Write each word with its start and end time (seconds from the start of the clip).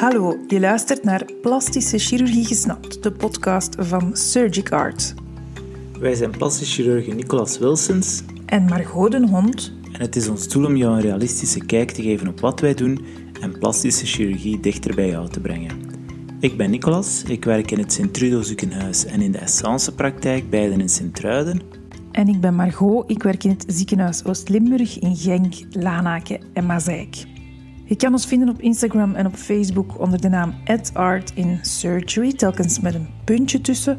Hallo, 0.00 0.38
je 0.48 0.60
luistert 0.60 1.04
naar 1.04 1.24
Plastische 1.42 1.98
Chirurgie 1.98 2.44
Gesnapt, 2.44 3.02
de 3.02 3.12
podcast 3.12 3.76
van 3.78 4.16
Surgic 4.16 4.72
Art. 4.72 5.14
Wij 5.98 6.14
zijn 6.14 6.30
plastisch 6.30 6.74
chirurg 6.74 7.06
Nicolas 7.06 7.58
Wilsons 7.58 8.22
En 8.46 8.64
Margot 8.64 9.10
den 9.10 9.28
Hond. 9.28 9.72
en 9.92 10.00
het 10.00 10.16
is 10.16 10.28
ons 10.28 10.48
doel 10.48 10.66
om 10.66 10.76
jou 10.76 10.94
een 10.94 11.00
realistische 11.00 11.64
kijk 11.64 11.90
te 11.90 12.02
geven 12.02 12.28
op 12.28 12.40
wat 12.40 12.60
wij 12.60 12.74
doen 12.74 13.04
en 13.40 13.58
plastische 13.58 14.06
chirurgie 14.06 14.60
dichter 14.60 14.94
bij 14.94 15.08
jou 15.08 15.28
te 15.28 15.40
brengen. 15.40 15.78
Ik 16.38 16.56
ben 16.56 16.70
Nicolas, 16.70 17.22
ik 17.22 17.44
werk 17.44 17.70
in 17.70 17.78
het 17.78 17.92
Sint-Trudo 17.92 18.42
ziekenhuis 18.42 19.04
en 19.04 19.20
in 19.20 19.32
de 19.32 19.38
Essence-praktijk, 19.38 20.50
beiden 20.50 20.80
in 20.80 20.88
Sint-Truiden. 20.88 21.60
En 22.12 22.28
ik 22.28 22.40
ben 22.40 22.54
Margot, 22.54 23.10
ik 23.10 23.22
werk 23.22 23.44
in 23.44 23.50
het 23.50 23.64
ziekenhuis 23.66 24.24
Oost-Limburg 24.24 24.98
in 24.98 25.16
Genk, 25.16 25.54
Lanaken 25.70 26.40
en 26.52 26.66
Mazeik. 26.66 27.38
Je 27.90 27.96
kan 27.96 28.12
ons 28.12 28.26
vinden 28.26 28.48
op 28.48 28.60
Instagram 28.60 29.14
en 29.14 29.26
op 29.26 29.34
Facebook 29.34 29.98
onder 29.98 30.20
de 30.20 30.28
naam 30.28 30.54
@art 30.92 31.32
in 31.34 31.58
surgery, 31.62 32.32
telkens 32.32 32.80
met 32.80 32.94
een 32.94 33.08
puntje 33.24 33.60
tussen, 33.60 33.98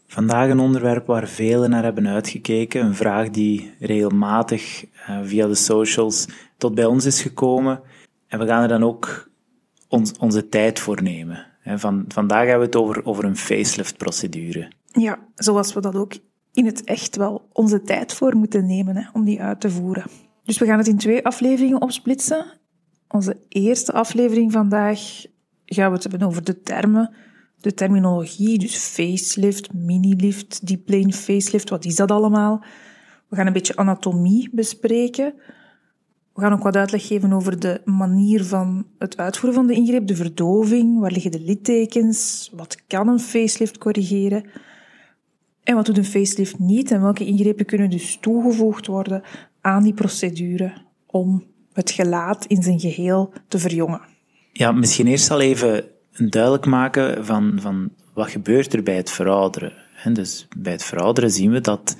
Vandaag 0.06 0.51
een 0.51 0.60
onderwerp 0.60 1.06
waar 1.06 1.29
velen 1.29 1.70
naar 1.70 1.82
hebben 1.82 2.09
uitgekeken, 2.09 2.84
een 2.84 2.95
vraag 2.95 3.30
die 3.30 3.70
regelmatig 3.79 4.84
eh, 5.06 5.18
via 5.23 5.46
de 5.46 5.54
socials 5.54 6.27
tot 6.56 6.74
bij 6.74 6.84
ons 6.84 7.04
is 7.04 7.23
gekomen. 7.23 7.80
En 8.29 8.38
we 8.38 8.46
gaan 8.46 8.62
er 8.62 8.68
dan 8.68 8.84
ook 8.84 9.30
ons, 9.88 10.12
onze 10.18 10.48
tijd 10.48 10.80
voor 10.80 11.02
nemen. 11.02 11.52
Van, 11.65 12.05
vandaag 12.09 12.47
hebben 12.47 12.59
we 12.59 12.65
het 12.65 12.77
over, 12.77 13.07
over 13.07 13.25
een 13.25 13.37
facelift-procedure. 13.37 14.73
Ja, 14.93 15.19
zoals 15.34 15.73
we 15.73 15.80
dat 15.80 15.96
ook 15.96 16.13
in 16.52 16.66
het 16.66 16.85
echt 16.85 17.16
wel 17.16 17.49
onze 17.52 17.82
tijd 17.82 18.15
voor 18.15 18.37
moeten 18.37 18.66
nemen 18.66 18.96
hè, 18.96 19.09
om 19.13 19.24
die 19.24 19.43
uit 19.43 19.60
te 19.60 19.71
voeren. 19.71 20.04
Dus 20.45 20.59
we 20.59 20.66
gaan 20.66 20.79
het 20.79 20.88
in 20.88 20.96
twee 20.96 21.24
afleveringen 21.24 21.80
opsplitsen. 21.80 22.46
Onze 23.09 23.37
eerste 23.49 23.93
aflevering 23.93 24.52
vandaag 24.52 25.01
gaan 25.65 25.88
we 25.88 25.95
het 25.95 26.02
hebben 26.02 26.29
over 26.29 26.45
de 26.45 26.60
termen, 26.60 27.15
de 27.60 27.74
terminologie, 27.74 28.59
dus 28.59 28.76
facelift, 28.76 29.73
minilift, 29.73 30.66
deep 30.66 30.85
plane 30.85 31.13
facelift, 31.13 31.71
wat 31.71 31.85
is 31.85 31.97
dat 31.97 32.10
allemaal? 32.10 32.65
We 33.29 33.37
gaan 33.37 33.47
een 33.47 33.52
beetje 33.52 33.76
anatomie 33.76 34.49
bespreken. 34.52 35.35
We 36.35 36.41
gaan 36.41 36.52
ook 36.52 36.63
wat 36.63 36.77
uitleg 36.77 37.07
geven 37.07 37.33
over 37.33 37.61
de 37.61 37.80
manier 37.85 38.45
van 38.45 38.87
het 38.99 39.16
uitvoeren 39.16 39.59
van 39.59 39.66
de 39.66 39.75
ingreep, 39.75 40.07
de 40.07 40.16
verdoving, 40.16 41.01
waar 41.01 41.13
liggen 41.13 41.30
de 41.30 41.41
littekens, 41.41 42.51
wat 42.57 42.77
kan 42.87 43.09
een 43.09 43.21
facelift 43.21 43.79
corrigeren 43.79 44.45
en 45.63 45.75
wat 45.75 45.87
doet 45.87 45.99
een 45.99 46.05
facelift 46.05 46.59
niet 46.59 46.91
en 46.91 47.03
welke 47.03 47.25
ingrepen 47.25 47.66
kunnen 47.66 47.91
dus 47.91 48.19
toegevoegd 48.21 48.87
worden 48.87 49.23
aan 49.60 49.83
die 49.83 49.95
procedure 49.95 50.73
om 51.07 51.45
het 51.73 51.91
gelaat 51.91 52.45
in 52.45 52.63
zijn 52.63 52.80
geheel 52.80 53.33
te 53.49 53.59
verjongen. 53.59 54.01
Ja, 54.53 54.73
misschien 54.73 55.07
eerst 55.07 55.30
al 55.30 55.41
even 55.41 55.85
duidelijk 56.16 56.66
maken 56.66 57.25
van, 57.25 57.59
van 57.60 57.91
wat 58.15 58.30
gebeurt 58.30 58.73
er 58.73 58.83
bij 58.83 58.97
het 58.97 59.10
verouderen. 59.10 59.73
Hè, 59.93 60.13
Dus 60.13 60.49
bij 60.57 60.73
het 60.73 60.85
verouderen 60.85 61.30
zien 61.30 61.51
we 61.51 61.60
dat, 61.60 61.97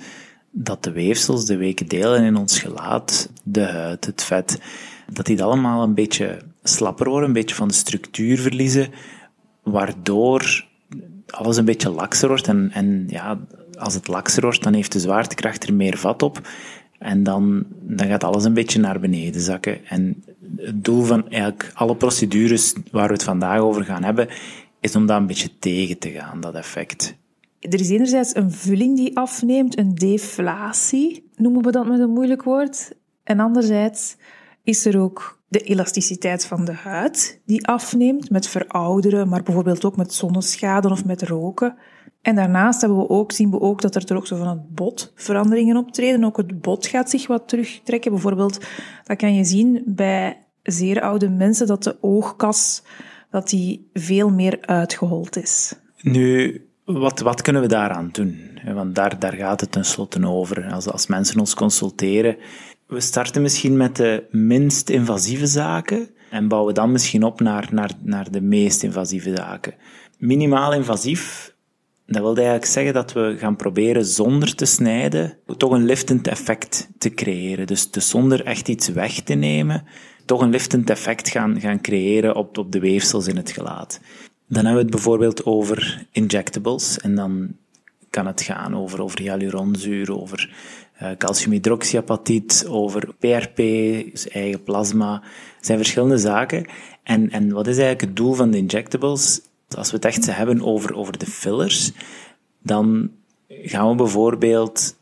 dat 0.55 0.83
de 0.83 0.91
weefsels, 0.91 1.45
de 1.45 1.57
weken 1.57 1.87
delen 1.87 2.23
in 2.23 2.35
ons 2.35 2.59
gelaat, 2.59 3.29
de 3.43 3.63
huid, 3.63 4.05
het 4.05 4.23
vet, 4.23 4.59
dat 5.13 5.25
die 5.25 5.43
allemaal 5.43 5.83
een 5.83 5.93
beetje 5.93 6.37
slapper 6.63 7.09
worden, 7.09 7.27
een 7.27 7.33
beetje 7.33 7.55
van 7.55 7.67
de 7.67 7.73
structuur 7.73 8.39
verliezen, 8.39 8.91
waardoor 9.63 10.65
alles 11.29 11.57
een 11.57 11.65
beetje 11.65 11.89
lakser 11.89 12.27
wordt. 12.27 12.47
En, 12.47 12.69
en 12.73 13.05
ja, 13.07 13.39
als 13.77 13.93
het 13.93 14.07
lakser 14.07 14.41
wordt, 14.41 14.63
dan 14.63 14.73
heeft 14.73 14.91
de 14.91 14.99
zwaartekracht 14.99 15.63
er 15.63 15.73
meer 15.73 15.97
vat 15.97 16.21
op. 16.21 16.41
En 16.99 17.23
dan, 17.23 17.65
dan 17.81 18.07
gaat 18.07 18.23
alles 18.23 18.43
een 18.43 18.53
beetje 18.53 18.79
naar 18.79 18.99
beneden 18.99 19.41
zakken. 19.41 19.85
En 19.85 20.23
het 20.57 20.83
doel 20.85 21.03
van 21.03 21.29
eigenlijk 21.29 21.71
alle 21.73 21.95
procedures 21.95 22.73
waar 22.91 23.07
we 23.07 23.13
het 23.13 23.23
vandaag 23.23 23.59
over 23.59 23.83
gaan 23.83 24.03
hebben, 24.03 24.27
is 24.79 24.95
om 24.95 25.05
dat 25.05 25.17
een 25.19 25.27
beetje 25.27 25.59
tegen 25.59 25.97
te 25.97 26.09
gaan, 26.09 26.39
dat 26.39 26.55
effect. 26.55 27.15
Er 27.69 27.79
is 27.79 27.89
enerzijds 27.89 28.35
een 28.35 28.51
vulling 28.51 28.97
die 28.97 29.17
afneemt, 29.17 29.77
een 29.77 29.95
deflatie, 29.95 31.29
noemen 31.35 31.63
we 31.63 31.71
dat 31.71 31.87
met 31.87 31.99
een 31.99 32.09
moeilijk 32.09 32.43
woord. 32.43 32.95
En 33.23 33.39
anderzijds 33.39 34.15
is 34.63 34.85
er 34.85 34.99
ook 34.99 35.41
de 35.47 35.59
elasticiteit 35.59 36.45
van 36.45 36.65
de 36.65 36.73
huid 36.73 37.41
die 37.45 37.67
afneemt 37.67 38.29
met 38.29 38.47
verouderen, 38.47 39.29
maar 39.29 39.43
bijvoorbeeld 39.43 39.85
ook 39.85 39.95
met 39.95 40.13
zonneschade 40.13 40.89
of 40.89 41.05
met 41.05 41.21
roken. 41.21 41.75
En 42.21 42.35
daarnaast 42.35 42.81
hebben 42.81 42.97
we 42.97 43.09
ook, 43.09 43.31
zien 43.31 43.51
we 43.51 43.59
ook 43.59 43.81
dat 43.81 44.09
er 44.09 44.15
ook 44.15 44.27
zo 44.27 44.37
van 44.37 44.47
het 44.47 44.75
bot 44.75 45.11
veranderingen 45.15 45.77
optreden. 45.77 46.23
Ook 46.23 46.37
het 46.37 46.61
bot 46.61 46.87
gaat 46.87 47.09
zich 47.09 47.27
wat 47.27 47.47
terugtrekken. 47.47 48.11
Bijvoorbeeld, 48.11 48.65
dat 49.03 49.17
kan 49.17 49.35
je 49.35 49.43
zien 49.43 49.83
bij 49.85 50.37
zeer 50.63 51.01
oude 51.01 51.29
mensen, 51.29 51.67
dat 51.67 51.83
de 51.83 51.97
oogkas 52.01 52.83
dat 53.29 53.49
die 53.49 53.89
veel 53.93 54.29
meer 54.29 54.57
uitgehold 54.61 55.37
is. 55.37 55.75
Nu, 56.01 56.61
wat, 56.85 57.19
wat 57.19 57.41
kunnen 57.41 57.61
we 57.61 57.67
daaraan 57.67 58.09
doen? 58.11 58.59
Want 58.73 58.95
daar, 58.95 59.19
daar 59.19 59.33
gaat 59.33 59.61
het 59.61 59.71
tenslotte 59.71 60.27
over. 60.27 60.71
Als, 60.71 60.87
als 60.87 61.07
mensen 61.07 61.39
ons 61.39 61.53
consulteren, 61.53 62.37
we 62.87 62.99
starten 62.99 63.41
misschien 63.41 63.77
met 63.77 63.95
de 63.95 64.23
minst 64.31 64.89
invasieve 64.89 65.47
zaken 65.47 66.09
en 66.29 66.47
bouwen 66.47 66.73
dan 66.73 66.91
misschien 66.91 67.23
op 67.23 67.39
naar, 67.39 67.67
naar, 67.71 67.91
naar 68.01 68.31
de 68.31 68.41
meest 68.41 68.83
invasieve 68.83 69.35
zaken. 69.35 69.73
Minimaal 70.17 70.73
invasief, 70.73 71.55
dat 72.05 72.21
wil 72.21 72.35
eigenlijk 72.35 72.65
zeggen 72.65 72.93
dat 72.93 73.13
we 73.13 73.35
gaan 73.39 73.55
proberen 73.55 74.05
zonder 74.05 74.55
te 74.55 74.65
snijden 74.65 75.37
toch 75.57 75.71
een 75.71 75.85
liftend 75.85 76.27
effect 76.27 76.89
te 76.97 77.09
creëren. 77.09 77.67
Dus, 77.67 77.91
dus 77.91 78.09
zonder 78.09 78.45
echt 78.45 78.67
iets 78.67 78.87
weg 78.87 79.21
te 79.21 79.33
nemen, 79.33 79.85
toch 80.25 80.41
een 80.41 80.49
liftend 80.49 80.89
effect 80.89 81.29
gaan, 81.29 81.59
gaan 81.59 81.81
creëren 81.81 82.35
op, 82.35 82.57
op 82.57 82.71
de 82.71 82.79
weefsels 82.79 83.27
in 83.27 83.37
het 83.37 83.51
gelaat. 83.51 83.99
Dan 84.47 84.65
hebben 84.65 84.73
we 84.73 84.81
het 84.81 84.89
bijvoorbeeld 84.89 85.45
over 85.45 86.05
injectables 86.11 86.99
en 86.99 87.15
dan 87.15 87.55
kan 88.09 88.25
het 88.27 88.41
gaan 88.41 88.75
over, 88.75 89.01
over 89.01 89.19
hyaluronzuur, 89.19 90.19
over 90.21 90.55
uh, 91.01 91.09
calciumhydroxyapatiet, 91.17 92.65
over 92.69 93.13
PRP, 93.19 93.55
dus 94.11 94.27
eigen 94.27 94.63
plasma. 94.63 95.21
Het 95.55 95.65
zijn 95.65 95.77
verschillende 95.77 96.17
zaken. 96.17 96.65
En, 97.03 97.29
en 97.29 97.51
wat 97.51 97.67
is 97.67 97.77
eigenlijk 97.77 98.01
het 98.01 98.15
doel 98.15 98.33
van 98.33 98.51
de 98.51 98.57
injectables? 98.57 99.41
Als 99.77 99.89
we 99.89 99.95
het 99.95 100.05
echt 100.05 100.35
hebben 100.35 100.61
over, 100.61 100.95
over 100.95 101.17
de 101.17 101.25
fillers, 101.25 101.91
dan 102.59 103.11
gaan 103.49 103.89
we 103.89 103.95
bijvoorbeeld 103.95 104.95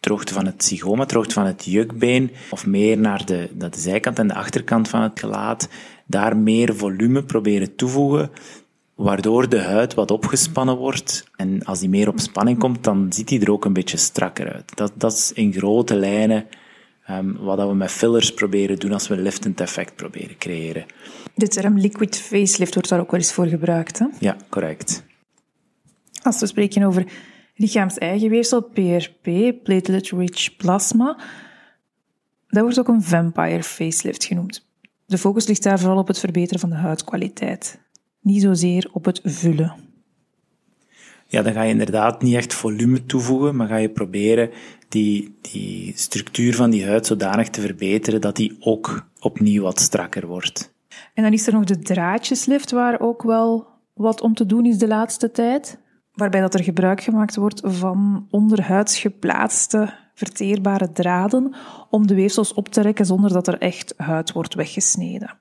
droogte 0.00 0.34
van 0.34 0.46
het 0.46 0.64
zygoma, 0.64 1.04
droogte 1.04 1.34
van 1.34 1.46
het 1.46 1.64
jukbeen, 1.64 2.30
of 2.50 2.66
meer 2.66 2.98
naar 2.98 3.24
de, 3.24 3.48
naar 3.52 3.70
de 3.70 3.80
zijkant 3.80 4.18
en 4.18 4.28
de 4.28 4.34
achterkant 4.34 4.88
van 4.88 5.02
het 5.02 5.20
gelaat, 5.20 5.68
daar 6.06 6.36
meer 6.36 6.76
volume 6.76 7.22
proberen 7.22 7.74
toevoegen, 7.74 8.30
waardoor 9.00 9.48
de 9.48 9.60
huid 9.60 9.94
wat 9.94 10.10
opgespannen 10.10 10.76
wordt. 10.76 11.24
En 11.36 11.64
als 11.64 11.78
die 11.78 11.88
meer 11.88 12.08
op 12.08 12.20
spanning 12.20 12.58
komt, 12.58 12.84
dan 12.84 13.12
ziet 13.12 13.28
die 13.28 13.40
er 13.40 13.50
ook 13.50 13.64
een 13.64 13.72
beetje 13.72 13.96
strakker 13.96 14.52
uit. 14.52 14.76
Dat, 14.76 14.92
dat 14.94 15.12
is 15.12 15.32
in 15.32 15.52
grote 15.52 15.94
lijnen 15.94 16.46
um, 17.10 17.36
wat 17.38 17.68
we 17.68 17.74
met 17.74 17.90
fillers 17.90 18.34
proberen 18.34 18.78
doen 18.78 18.92
als 18.92 19.08
we 19.08 19.14
een 19.14 19.22
liftend 19.22 19.60
effect 19.60 19.96
proberen 19.96 20.38
creëren. 20.38 20.86
De 21.34 21.48
term 21.48 21.78
liquid 21.78 22.16
facelift 22.16 22.74
wordt 22.74 22.88
daar 22.88 23.00
ook 23.00 23.10
wel 23.10 23.20
eens 23.20 23.32
voor 23.32 23.46
gebruikt. 23.46 23.98
Hè? 23.98 24.06
Ja, 24.18 24.36
correct. 24.48 25.04
Als 26.22 26.40
we 26.40 26.46
spreken 26.46 26.82
over 26.82 27.04
lichaams-eigen 27.54 28.30
weefsel, 28.30 28.62
PRP, 28.62 29.54
platelet-rich 29.62 30.56
plasma, 30.56 31.18
dat 32.46 32.62
wordt 32.62 32.78
ook 32.78 32.88
een 32.88 33.02
vampire 33.02 33.62
facelift 33.62 34.24
genoemd. 34.24 34.68
De 35.06 35.18
focus 35.18 35.46
ligt 35.46 35.62
daar 35.62 35.78
vooral 35.78 35.98
op 35.98 36.08
het 36.08 36.18
verbeteren 36.18 36.60
van 36.60 36.70
de 36.70 36.76
huidkwaliteit, 36.76 37.78
niet 38.20 38.42
zozeer 38.42 38.88
op 38.92 39.04
het 39.04 39.20
vullen. 39.24 39.74
Ja, 41.26 41.42
dan 41.42 41.52
ga 41.52 41.62
je 41.62 41.70
inderdaad 41.70 42.22
niet 42.22 42.34
echt 42.34 42.54
volume 42.54 43.06
toevoegen, 43.06 43.56
maar 43.56 43.68
ga 43.68 43.76
je 43.76 43.90
proberen 43.90 44.50
die, 44.88 45.38
die 45.40 45.92
structuur 45.96 46.54
van 46.54 46.70
die 46.70 46.86
huid 46.86 47.06
zodanig 47.06 47.48
te 47.48 47.60
verbeteren 47.60 48.20
dat 48.20 48.36
die 48.36 48.56
ook 48.60 49.06
opnieuw 49.20 49.62
wat 49.62 49.80
strakker 49.80 50.26
wordt. 50.26 50.74
En 51.14 51.22
dan 51.22 51.32
is 51.32 51.46
er 51.46 51.52
nog 51.52 51.64
de 51.64 51.78
draadjeslift, 51.78 52.70
waar 52.70 53.00
ook 53.00 53.22
wel 53.22 53.66
wat 53.94 54.20
om 54.20 54.34
te 54.34 54.46
doen 54.46 54.66
is 54.66 54.78
de 54.78 54.88
laatste 54.88 55.30
tijd. 55.30 55.78
Waarbij 56.14 56.40
dat 56.40 56.54
er 56.54 56.64
gebruik 56.64 57.02
gemaakt 57.02 57.36
wordt 57.36 57.60
van 57.64 58.26
onderhuids 58.30 58.98
geplaatste 58.98 59.94
verteerbare 60.14 60.92
draden 60.92 61.54
om 61.90 62.06
de 62.06 62.14
weefsels 62.14 62.54
op 62.54 62.68
te 62.68 62.80
rekken 62.80 63.06
zonder 63.06 63.32
dat 63.32 63.48
er 63.48 63.58
echt 63.58 63.94
huid 63.96 64.32
wordt 64.32 64.54
weggesneden. 64.54 65.38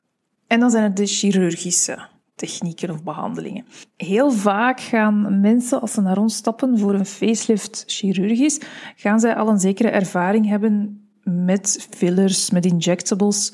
En 0.48 0.60
dan 0.60 0.70
zijn 0.70 0.84
het 0.84 0.98
de 0.98 1.06
chirurgische 1.06 2.00
technieken 2.40 2.90
of 2.90 3.04
behandelingen. 3.04 3.66
Heel 3.98 4.32
vaak 4.32 4.80
gaan 4.80 5.40
mensen, 5.40 5.82
als 5.82 5.94
ze 5.94 6.02
naar 6.02 6.18
ons 6.18 6.36
stappen 6.36 6.80
voor 6.80 6.94
een 6.94 7.06
facelift 7.06 7.84
chirurgisch, 7.88 8.60
gaan 8.96 9.20
zij 9.20 9.36
al 9.36 9.48
een 9.48 9.60
zekere 9.60 9.90
ervaring 9.90 10.48
hebben 10.48 11.04
met 11.24 11.88
fillers, 11.90 12.50
met 12.52 12.66
injectables, 12.66 13.54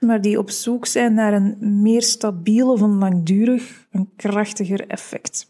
maar 0.00 0.20
die 0.20 0.38
op 0.38 0.50
zoek 0.50 0.86
zijn 0.86 1.14
naar 1.14 1.32
een 1.32 1.82
meer 1.82 2.02
stabiel 2.02 2.72
of 2.72 2.80
een 2.80 2.98
langdurig, 2.98 3.86
een 3.90 4.10
krachtiger 4.16 4.86
effect. 4.86 5.48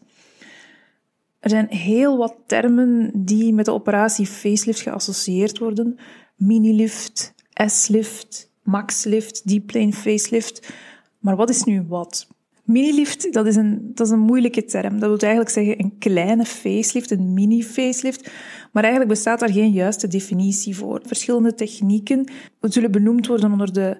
Er 1.39 1.49
zijn 1.49 1.67
heel 1.69 2.17
wat 2.17 2.35
termen 2.45 3.11
die 3.13 3.53
met 3.53 3.65
de 3.65 3.71
operatie 3.71 4.25
facelift 4.25 4.81
geassocieerd 4.81 5.57
worden. 5.57 5.99
Minilift, 6.35 7.33
S-lift, 7.65 8.51
max-lift, 8.63 9.47
deep 9.47 9.67
plane 9.67 9.93
facelift. 9.93 10.73
Maar 11.19 11.35
wat 11.35 11.49
is 11.49 11.63
nu 11.63 11.85
wat? 11.87 12.27
Minilift, 12.67 13.33
dat 13.33 13.45
is, 13.45 13.55
een, 13.55 13.91
dat 13.93 14.05
is 14.05 14.11
een 14.11 14.19
moeilijke 14.19 14.63
term. 14.63 14.99
Dat 14.99 15.09
wil 15.09 15.17
eigenlijk 15.17 15.49
zeggen 15.49 15.79
een 15.79 15.95
kleine 15.99 16.45
facelift, 16.45 17.11
een 17.11 17.33
mini-facelift. 17.33 18.31
Maar 18.71 18.83
eigenlijk 18.83 19.13
bestaat 19.13 19.39
daar 19.39 19.51
geen 19.51 19.71
juiste 19.71 20.07
definitie 20.07 20.75
voor. 20.75 21.01
Verschillende 21.05 21.53
technieken 21.53 22.31
zullen 22.61 22.91
benoemd 22.91 23.27
worden 23.27 23.51
onder 23.51 23.73
de 23.73 23.97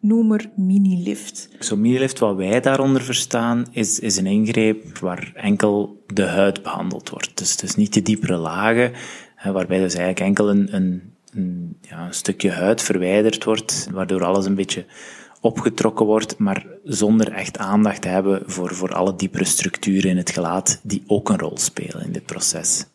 noemer 0.00 0.50
minilift. 0.56 1.48
Zo'n 1.58 1.80
minilift, 1.80 2.18
wat 2.18 2.36
wij 2.36 2.60
daaronder 2.60 3.02
verstaan, 3.02 3.66
is, 3.70 4.00
is 4.00 4.16
een 4.16 4.26
ingreep 4.26 4.98
waar 4.98 5.32
enkel 5.34 6.04
de 6.06 6.26
huid 6.26 6.62
behandeld 6.62 7.10
wordt. 7.10 7.38
Dus, 7.38 7.56
dus 7.56 7.74
niet 7.74 7.94
de 7.94 8.02
diepere 8.02 8.36
lagen, 8.36 8.92
waarbij 9.44 9.78
dus 9.78 9.94
eigenlijk 9.94 10.20
enkel 10.20 10.50
een, 10.50 10.74
een, 10.74 11.02
een, 11.34 11.76
ja, 11.80 12.06
een 12.06 12.14
stukje 12.14 12.50
huid 12.50 12.82
verwijderd 12.82 13.44
wordt, 13.44 13.88
waardoor 13.92 14.24
alles 14.24 14.46
een 14.46 14.54
beetje 14.54 14.84
opgetrokken 15.40 16.06
wordt, 16.06 16.38
maar 16.38 16.66
zonder 16.84 17.32
echt 17.32 17.58
aandacht 17.58 18.02
te 18.02 18.08
hebben 18.08 18.42
voor, 18.46 18.74
voor 18.74 18.94
alle 18.94 19.16
diepere 19.16 19.44
structuren 19.44 20.10
in 20.10 20.16
het 20.16 20.30
gelaat 20.30 20.80
die 20.82 21.02
ook 21.06 21.28
een 21.28 21.38
rol 21.38 21.58
spelen 21.58 22.04
in 22.04 22.12
dit 22.12 22.26
proces. 22.26 22.86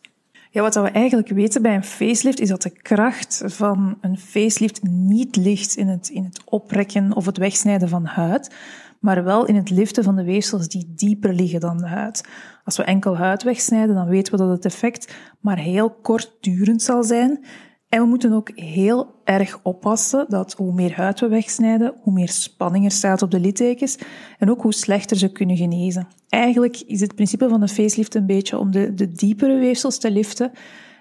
Ja, 0.50 0.62
wat 0.62 0.74
we 0.74 0.80
eigenlijk 0.80 1.28
weten 1.28 1.62
bij 1.62 1.74
een 1.74 1.84
facelift 1.84 2.40
is 2.40 2.48
dat 2.48 2.62
de 2.62 2.70
kracht 2.70 3.42
van 3.44 3.98
een 4.00 4.18
facelift 4.18 4.82
niet 4.82 5.36
ligt 5.36 5.76
in 5.76 5.88
het, 5.88 6.08
in 6.08 6.24
het 6.24 6.40
oprekken 6.44 7.12
of 7.12 7.26
het 7.26 7.36
wegsnijden 7.36 7.88
van 7.88 8.04
huid, 8.04 8.54
maar 9.00 9.24
wel 9.24 9.46
in 9.46 9.56
het 9.56 9.70
liften 9.70 10.04
van 10.04 10.16
de 10.16 10.24
weefsels 10.24 10.68
die 10.68 10.92
dieper 10.96 11.32
liggen 11.34 11.60
dan 11.60 11.78
de 11.78 11.86
huid. 11.86 12.24
Als 12.64 12.76
we 12.76 12.82
enkel 12.82 13.16
huid 13.16 13.42
wegsnijden, 13.42 13.94
dan 13.94 14.08
weten 14.08 14.32
we 14.32 14.38
dat 14.38 14.48
het 14.48 14.64
effect 14.64 15.14
maar 15.40 15.58
heel 15.58 15.90
kortdurend 15.90 16.82
zal 16.82 17.04
zijn 17.04 17.44
en 17.88 18.00
we 18.00 18.06
moeten 18.06 18.32
ook 18.32 18.50
heel 18.54 19.14
erg 19.24 19.60
oppassen 19.62 20.26
dat 20.28 20.52
hoe 20.52 20.72
meer 20.72 20.94
huid 20.94 21.20
we 21.20 21.28
wegsnijden, 21.28 21.94
hoe 22.00 22.12
meer 22.12 22.28
spanning 22.28 22.84
er 22.84 22.90
staat 22.90 23.22
op 23.22 23.30
de 23.30 23.40
littekens 23.40 23.98
en 24.38 24.50
ook 24.50 24.62
hoe 24.62 24.74
slechter 24.74 25.16
ze 25.16 25.32
kunnen 25.32 25.56
genezen. 25.56 26.08
Eigenlijk 26.28 26.80
is 26.80 27.00
het 27.00 27.14
principe 27.14 27.48
van 27.48 27.60
de 27.60 27.68
facelift 27.68 28.14
een 28.14 28.26
beetje 28.26 28.58
om 28.58 28.70
de, 28.70 28.94
de 28.94 29.12
diepere 29.12 29.58
weefsels 29.58 29.98
te 29.98 30.10
liften 30.10 30.52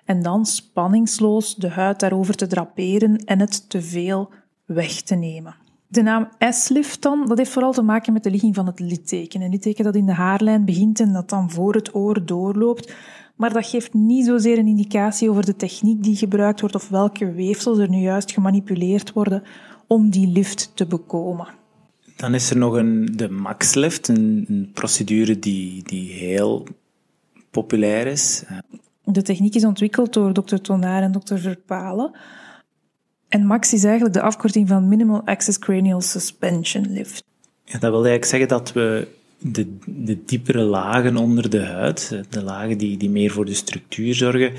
en 0.05 0.21
dan 0.21 0.45
spanningsloos 0.45 1.55
de 1.55 1.69
huid 1.69 1.99
daarover 1.99 2.35
te 2.35 2.47
draperen 2.47 3.15
en 3.17 3.39
het 3.39 3.69
te 3.69 3.81
veel 3.81 4.31
weg 4.65 5.01
te 5.01 5.15
nemen. 5.15 5.55
De 5.87 6.01
naam 6.01 6.29
S-lift 6.49 7.01
dan, 7.01 7.25
dat 7.27 7.37
heeft 7.37 7.51
vooral 7.51 7.71
te 7.71 7.81
maken 7.81 8.13
met 8.13 8.23
de 8.23 8.31
ligging 8.31 8.55
van 8.55 8.65
het 8.65 8.79
litteken. 8.79 9.41
Een 9.41 9.49
litteken 9.49 9.83
dat 9.83 9.95
in 9.95 10.05
de 10.05 10.13
haarlijn 10.13 10.65
begint 10.65 10.99
en 10.99 11.13
dat 11.13 11.29
dan 11.29 11.51
voor 11.51 11.73
het 11.73 11.95
oor 11.95 12.25
doorloopt, 12.25 12.93
maar 13.35 13.53
dat 13.53 13.67
geeft 13.67 13.93
niet 13.93 14.25
zozeer 14.25 14.57
een 14.57 14.67
indicatie 14.67 15.29
over 15.29 15.45
de 15.45 15.55
techniek 15.55 16.03
die 16.03 16.15
gebruikt 16.15 16.59
wordt 16.59 16.75
of 16.75 16.89
welke 16.89 17.31
weefsels 17.31 17.77
er 17.77 17.89
nu 17.89 17.97
juist 17.97 18.31
gemanipuleerd 18.31 19.13
worden 19.13 19.43
om 19.87 20.09
die 20.09 20.27
lift 20.27 20.71
te 20.73 20.85
bekomen. 20.85 21.47
Dan 22.15 22.33
is 22.33 22.49
er 22.49 22.57
nog 22.57 22.73
een, 22.73 23.09
de 23.15 23.29
Max-lift, 23.29 24.07
een, 24.07 24.45
een, 24.47 24.69
procedure 24.73 25.39
die, 25.39 25.83
die 25.83 26.11
heel 26.11 26.67
populair 27.51 28.07
is. 28.07 28.43
De 29.03 29.21
techniek 29.21 29.55
is 29.55 29.65
ontwikkeld 29.65 30.13
door 30.13 30.33
dokter 30.33 30.61
Tonaar 30.61 31.01
en 31.01 31.11
dokter 31.11 31.39
Verpalen. 31.39 32.11
En 33.27 33.45
Max 33.45 33.73
is 33.73 33.83
eigenlijk 33.83 34.13
de 34.13 34.21
afkorting 34.21 34.67
van 34.67 34.87
Minimal 34.87 35.21
Access 35.25 35.59
Cranial 35.59 36.01
Suspension 36.01 36.91
Lift. 36.91 37.23
Ja, 37.63 37.79
dat 37.79 37.91
wil 37.91 38.05
eigenlijk 38.05 38.25
zeggen 38.25 38.47
dat 38.47 38.73
we 38.73 39.07
de, 39.39 39.77
de 39.85 40.25
diepere 40.25 40.61
lagen 40.61 41.17
onder 41.17 41.49
de 41.49 41.63
huid, 41.63 42.21
de 42.29 42.43
lagen 42.43 42.77
die, 42.77 42.97
die 42.97 43.09
meer 43.09 43.31
voor 43.31 43.45
de 43.45 43.53
structuur 43.53 44.15
zorgen, 44.15 44.53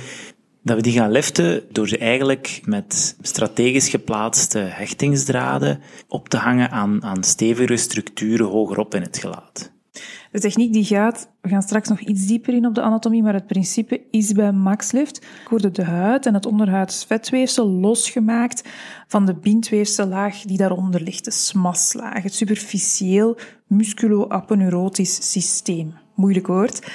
dat 0.63 0.77
we 0.77 0.83
die 0.83 0.93
gaan 0.93 1.11
liften 1.11 1.63
door 1.73 1.89
ze 1.89 1.99
eigenlijk 1.99 2.61
met 2.65 3.17
strategisch 3.21 3.89
geplaatste 3.89 4.59
hechtingsdraden 4.59 5.81
op 6.09 6.29
te 6.29 6.37
hangen 6.37 6.71
aan, 6.71 7.05
aan 7.05 7.25
stevige 7.25 7.77
structuren 7.77 8.47
hogerop 8.47 8.95
in 8.95 9.03
het 9.03 9.19
gelaat. 9.19 9.75
De 10.37 10.43
techniek 10.43 10.73
die 10.73 10.85
gaat, 10.85 11.31
we 11.41 11.49
gaan 11.49 11.63
straks 11.63 11.89
nog 11.89 12.01
iets 12.01 12.27
dieper 12.27 12.55
in 12.55 12.67
op 12.67 12.75
de 12.75 12.83
anatomie, 12.83 13.23
maar 13.23 13.35
het 13.35 13.47
principe 13.47 14.01
is 14.11 14.33
bij 14.33 14.53
maxlift 14.53 15.27
worden 15.51 15.73
de 15.73 15.85
huid 15.85 16.27
en 16.27 16.35
het 16.35 16.47
onderhuids 16.47 17.05
vetweefsel 17.05 17.69
losgemaakt 17.69 18.69
van 19.07 19.27
de 19.27 19.35
bindweefsellaag 19.35 20.41
die 20.41 20.57
daaronder 20.57 21.01
ligt, 21.01 21.25
de 21.25 21.31
smaslaag, 21.31 22.23
het 22.23 22.35
superficieel 22.35 23.39
musculo-aponeurotisch 23.67 25.33
systeem. 25.33 25.95
Moeilijk 26.15 26.47
woord. 26.47 26.93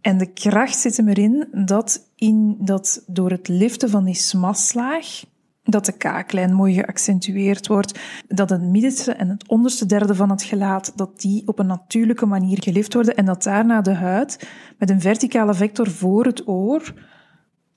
En 0.00 0.18
de 0.18 0.32
kracht 0.32 0.78
zit 0.78 0.96
hem 0.96 1.08
erin 1.08 1.48
dat, 1.52 2.10
in, 2.16 2.56
dat 2.60 3.04
door 3.06 3.30
het 3.30 3.48
liften 3.48 3.90
van 3.90 4.04
die 4.04 4.14
smaslaag 4.14 5.22
dat 5.70 5.84
de 5.84 5.92
kaaklijn 5.92 6.54
mooi 6.54 6.74
geaccentueerd 6.74 7.66
wordt, 7.66 7.98
dat 8.28 8.50
het 8.50 8.62
middenste 8.62 9.12
en 9.12 9.28
het 9.28 9.48
onderste 9.48 9.86
derde 9.86 10.14
van 10.14 10.30
het 10.30 10.42
gelaat, 10.42 10.92
dat 10.96 11.20
die 11.20 11.42
op 11.46 11.58
een 11.58 11.66
natuurlijke 11.66 12.26
manier 12.26 12.62
gelift 12.62 12.94
worden 12.94 13.16
en 13.16 13.24
dat 13.24 13.42
daarna 13.42 13.80
de 13.80 13.94
huid 13.94 14.48
met 14.78 14.90
een 14.90 15.00
verticale 15.00 15.54
vector 15.54 15.90
voor 15.90 16.24
het 16.24 16.48
oor 16.48 16.92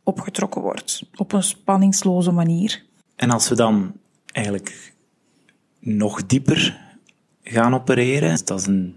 opgetrokken 0.03 0.61
wordt, 0.61 1.09
op 1.15 1.33
een 1.33 1.43
spanningsloze 1.43 2.31
manier. 2.31 2.83
En 3.15 3.29
als 3.29 3.49
we 3.49 3.55
dan 3.55 3.93
eigenlijk 4.31 4.93
nog 5.79 6.25
dieper 6.25 6.79
gaan 7.43 7.73
opereren, 7.73 8.45
dat 8.45 8.59
is 8.59 8.65
een 8.65 8.95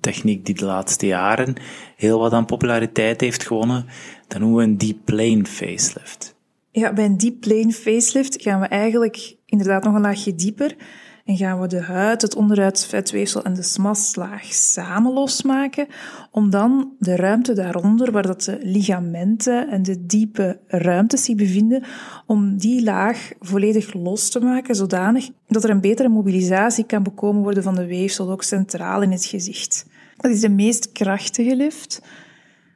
techniek 0.00 0.46
die 0.46 0.54
de 0.54 0.64
laatste 0.64 1.06
jaren 1.06 1.54
heel 1.96 2.18
wat 2.18 2.32
aan 2.32 2.46
populariteit 2.46 3.20
heeft 3.20 3.46
gewonnen, 3.46 3.86
dan 4.26 4.40
noemen 4.40 4.58
we 4.58 4.64
een 4.64 4.78
deep 4.78 4.98
plane 5.04 5.44
facelift. 5.44 6.36
Ja, 6.78 6.92
bij 6.92 7.04
een 7.04 7.16
deep 7.16 7.40
plane 7.40 7.72
facelift 7.72 8.42
gaan 8.42 8.60
we 8.60 8.66
eigenlijk 8.66 9.36
inderdaad 9.46 9.84
nog 9.84 9.94
een 9.94 10.00
laagje 10.00 10.34
dieper 10.34 10.76
en 11.24 11.36
gaan 11.36 11.60
we 11.60 11.66
de 11.66 11.80
huid, 11.80 12.22
het 12.22 12.34
onderhuidsvetweefsel 12.34 13.44
en 13.44 13.54
de 13.54 13.62
smaslaag 13.62 14.44
samen 14.44 15.12
losmaken, 15.12 15.86
om 16.30 16.50
dan 16.50 16.92
de 16.98 17.16
ruimte 17.16 17.52
daaronder, 17.52 18.12
waar 18.12 18.26
dat 18.26 18.42
de 18.42 18.58
ligamenten 18.62 19.68
en 19.68 19.82
de 19.82 20.06
diepe 20.06 20.58
ruimtes 20.66 21.24
zich 21.24 21.34
bevinden, 21.34 21.84
om 22.26 22.56
die 22.56 22.82
laag 22.82 23.32
volledig 23.40 23.94
los 23.94 24.30
te 24.30 24.40
maken, 24.40 24.74
zodanig 24.74 25.28
dat 25.46 25.64
er 25.64 25.70
een 25.70 25.80
betere 25.80 26.08
mobilisatie 26.08 26.84
kan 26.84 27.02
bekomen 27.02 27.42
worden 27.42 27.62
van 27.62 27.74
de 27.74 27.86
weefsel, 27.86 28.30
ook 28.30 28.42
centraal 28.42 29.02
in 29.02 29.10
het 29.10 29.24
gezicht. 29.24 29.86
Dat 30.16 30.30
is 30.30 30.40
de 30.40 30.48
meest 30.48 30.92
krachtige 30.92 31.56
lift 31.56 32.02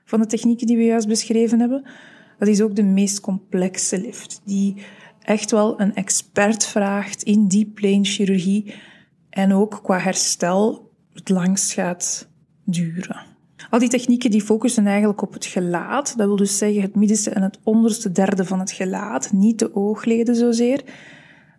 van 0.04 0.20
de 0.20 0.26
technieken 0.26 0.66
die 0.66 0.76
we 0.76 0.84
juist 0.84 1.08
beschreven 1.08 1.60
hebben. 1.60 1.84
Dat 2.42 2.50
is 2.50 2.60
ook 2.60 2.76
de 2.76 2.82
meest 2.82 3.20
complexe 3.20 4.00
lift, 4.00 4.40
die 4.44 4.76
echt 5.20 5.50
wel 5.50 5.80
een 5.80 5.94
expert 5.94 6.66
vraagt 6.66 7.22
in 7.22 7.72
plane 7.74 8.04
chirurgie 8.04 8.74
en 9.30 9.52
ook 9.52 9.80
qua 9.82 9.98
herstel 9.98 10.90
het 11.12 11.28
langst 11.28 11.72
gaat 11.72 12.28
duren. 12.64 13.22
Al 13.70 13.78
die 13.78 13.88
technieken 13.88 14.30
die 14.30 14.42
focussen 14.42 14.86
eigenlijk 14.86 15.22
op 15.22 15.32
het 15.32 15.44
gelaat. 15.44 16.14
Dat 16.16 16.26
wil 16.26 16.36
dus 16.36 16.58
zeggen 16.58 16.82
het 16.82 16.94
middenste 16.94 17.30
en 17.30 17.42
het 17.42 17.58
onderste 17.62 18.12
derde 18.12 18.44
van 18.44 18.58
het 18.58 18.72
gelaat, 18.72 19.32
niet 19.32 19.58
de 19.58 19.74
oogleden 19.74 20.36
zozeer. 20.36 20.82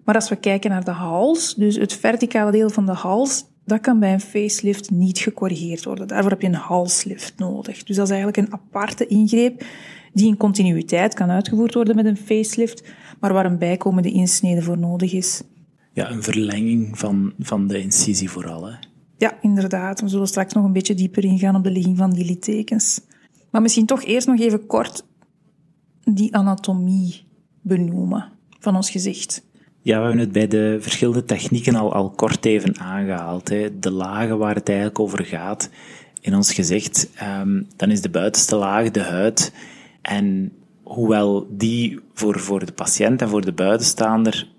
Maar 0.03 0.15
als 0.15 0.29
we 0.29 0.35
kijken 0.35 0.69
naar 0.69 0.83
de 0.83 0.91
hals, 0.91 1.55
dus 1.55 1.75
het 1.75 1.93
verticale 1.93 2.51
deel 2.51 2.69
van 2.69 2.85
de 2.85 2.91
hals, 2.91 3.45
dat 3.65 3.81
kan 3.81 3.99
bij 3.99 4.13
een 4.13 4.21
facelift 4.21 4.91
niet 4.91 5.19
gecorrigeerd 5.19 5.83
worden. 5.83 6.07
Daarvoor 6.07 6.31
heb 6.31 6.41
je 6.41 6.47
een 6.47 6.53
halslift 6.53 7.33
nodig. 7.37 7.83
Dus 7.83 7.95
dat 7.95 8.05
is 8.05 8.13
eigenlijk 8.13 8.47
een 8.47 8.53
aparte 8.53 9.07
ingreep 9.07 9.63
die 10.13 10.27
in 10.27 10.37
continuïteit 10.37 11.13
kan 11.13 11.29
uitgevoerd 11.29 11.73
worden 11.73 11.95
met 11.95 12.05
een 12.05 12.17
facelift, 12.17 12.83
maar 13.19 13.33
waar 13.33 13.45
een 13.45 13.57
bijkomende 13.57 14.11
insnede 14.11 14.61
voor 14.61 14.77
nodig 14.77 15.13
is. 15.13 15.41
Ja, 15.93 16.11
een 16.11 16.23
verlenging 16.23 16.99
van, 16.99 17.33
van 17.39 17.67
de 17.67 17.81
incisie 17.81 18.29
vooral. 18.29 18.65
Hè? 18.65 18.75
Ja, 19.17 19.37
inderdaad. 19.41 20.01
We 20.01 20.07
zullen 20.07 20.27
straks 20.27 20.53
nog 20.53 20.65
een 20.65 20.73
beetje 20.73 20.95
dieper 20.95 21.23
ingaan 21.23 21.55
op 21.55 21.63
de 21.63 21.71
ligging 21.71 21.97
van 21.97 22.11
die 22.11 22.25
littekens. 22.25 23.01
Maar 23.49 23.61
misschien 23.61 23.85
toch 23.85 24.03
eerst 24.03 24.27
nog 24.27 24.39
even 24.39 24.65
kort 24.65 25.05
die 26.03 26.35
anatomie 26.35 27.23
benoemen 27.61 28.31
van 28.59 28.75
ons 28.75 28.89
gezicht. 28.89 29.43
Ja, 29.81 29.97
we 29.97 30.03
hebben 30.03 30.21
het 30.21 30.31
bij 30.31 30.47
de 30.47 30.77
verschillende 30.79 31.25
technieken 31.25 31.75
al, 31.75 31.93
al 31.93 32.09
kort 32.09 32.45
even 32.45 32.79
aangehaald. 32.79 33.49
Hè. 33.49 33.79
De 33.79 33.91
lagen 33.91 34.37
waar 34.37 34.55
het 34.55 34.67
eigenlijk 34.67 34.99
over 34.99 35.25
gaat 35.25 35.69
in 36.21 36.35
ons 36.35 36.53
gezicht, 36.53 37.09
um, 37.41 37.67
dan 37.75 37.91
is 37.91 38.01
de 38.01 38.09
buitenste 38.09 38.55
laag, 38.55 38.91
de 38.91 39.01
huid, 39.01 39.53
en 40.03 40.51
hoewel 40.83 41.47
die 41.49 41.99
voor, 42.13 42.39
voor 42.39 42.65
de 42.65 42.71
patiënt 42.71 43.21
en 43.21 43.29
voor 43.29 43.45
de 43.45 43.53
buitenstaander 43.53 44.51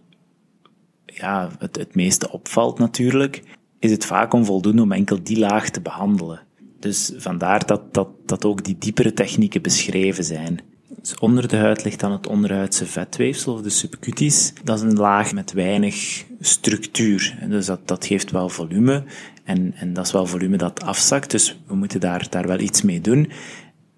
ja, 1.07 1.51
het, 1.59 1.77
het 1.77 1.95
meeste 1.95 2.31
opvalt 2.31 2.79
natuurlijk, 2.79 3.43
is 3.79 3.91
het 3.91 4.05
vaak 4.05 4.33
onvoldoende 4.33 4.83
om 4.83 4.93
enkel 4.93 5.23
die 5.23 5.39
laag 5.39 5.71
te 5.71 5.81
behandelen. 5.81 6.41
Dus 6.81 7.13
vandaar 7.17 7.67
dat, 7.67 7.95
dat, 7.95 8.09
dat 8.27 8.45
ook 8.45 8.65
die 8.65 8.77
diepere 8.79 9.13
technieken 9.13 9.63
beschreven 9.63 10.25
zijn. 10.25 10.61
Dus 11.01 11.19
onder 11.19 11.49
de 11.49 11.57
huid 11.57 11.85
ligt 11.85 12.01
dan 12.01 12.13
het 12.13 12.27
onderhuidse 12.27 12.87
vetweefsel, 12.87 13.53
of 13.53 13.61
de 13.61 13.71
subcutis. 13.71 14.53
Dat 14.65 14.77
is 14.77 14.83
een 14.83 14.97
laag 14.97 15.33
met 15.33 15.53
weinig 15.53 16.25
structuur. 16.41 17.39
Dus 17.49 17.67
dat, 17.67 17.89
dat 17.89 18.07
geeft 18.07 18.31
wel 18.31 18.49
volume. 18.49 19.05
En, 19.45 19.75
en 19.75 19.93
dat 19.93 20.07
is 20.07 20.13
wel 20.13 20.27
volume 20.27 20.57
dat 20.57 20.83
afzakt, 20.83 21.31
dus 21.31 21.61
we 21.67 21.75
moeten 21.75 22.01
daar, 22.01 22.27
daar 22.31 22.47
wel 22.47 22.59
iets 22.61 22.83
mee 22.83 23.01
doen. 23.01 23.31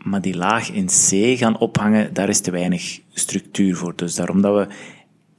Maar 0.07 0.21
die 0.21 0.37
laag 0.37 0.71
in 0.71 0.87
C 0.87 1.39
gaan 1.39 1.59
ophangen, 1.59 2.15
daar 2.15 2.29
is 2.29 2.41
te 2.41 2.51
weinig 2.51 3.01
structuur 3.13 3.77
voor. 3.77 3.93
Dus 3.97 4.15
daarom 4.15 4.41
dat 4.41 4.55
we 4.55 4.75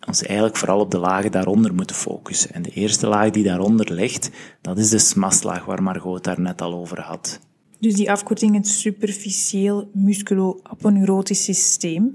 ons 0.08 0.24
eigenlijk 0.24 0.58
vooral 0.58 0.80
op 0.80 0.92
de 0.92 0.98
lagen 0.98 1.32
daaronder 1.32 1.74
moeten 1.74 1.96
focussen. 1.96 2.54
En 2.54 2.62
de 2.62 2.70
eerste 2.70 3.08
laag 3.08 3.30
die 3.30 3.44
daaronder 3.44 3.94
ligt, 3.94 4.30
dat 4.62 4.78
is 4.78 4.90
de 4.90 4.98
smaslaag 5.00 5.66
waar 5.66 5.84
Margot 5.84 6.24
daar 6.24 6.42
net 6.42 6.62
al 6.62 6.74
over 6.74 7.02
had. 7.02 7.40
Dus 7.80 7.94
die 7.94 8.12
afkorting 8.12 8.56
het 8.56 8.68
superficieel 8.68 9.90
musculo-aponeurotisch 9.94 11.44
systeem. 11.44 12.14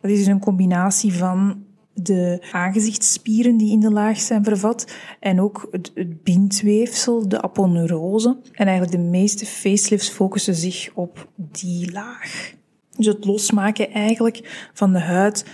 Dat 0.00 0.10
is 0.10 0.18
dus 0.18 0.26
een 0.26 0.40
combinatie 0.40 1.12
van 1.12 1.64
de 1.94 2.48
aangezichtsspieren 2.52 3.56
die 3.56 3.72
in 3.72 3.80
de 3.80 3.90
laag 3.90 4.20
zijn 4.20 4.44
vervat 4.44 4.92
en 5.20 5.40
ook 5.40 5.68
het, 5.70 5.90
het 5.94 6.22
bindweefsel, 6.22 7.28
de 7.28 7.42
aponeurose. 7.42 8.36
En 8.52 8.66
eigenlijk 8.66 9.02
de 9.02 9.08
meeste 9.08 9.46
facelifts 9.46 10.08
focussen 10.08 10.54
zich 10.54 10.90
op 10.94 11.28
die 11.36 11.92
laag. 11.92 12.54
Dus 12.96 13.06
het 13.06 13.24
losmaken 13.24 13.90
eigenlijk 13.90 14.68
van 14.72 14.92
de 14.92 15.00
huid 15.00 15.44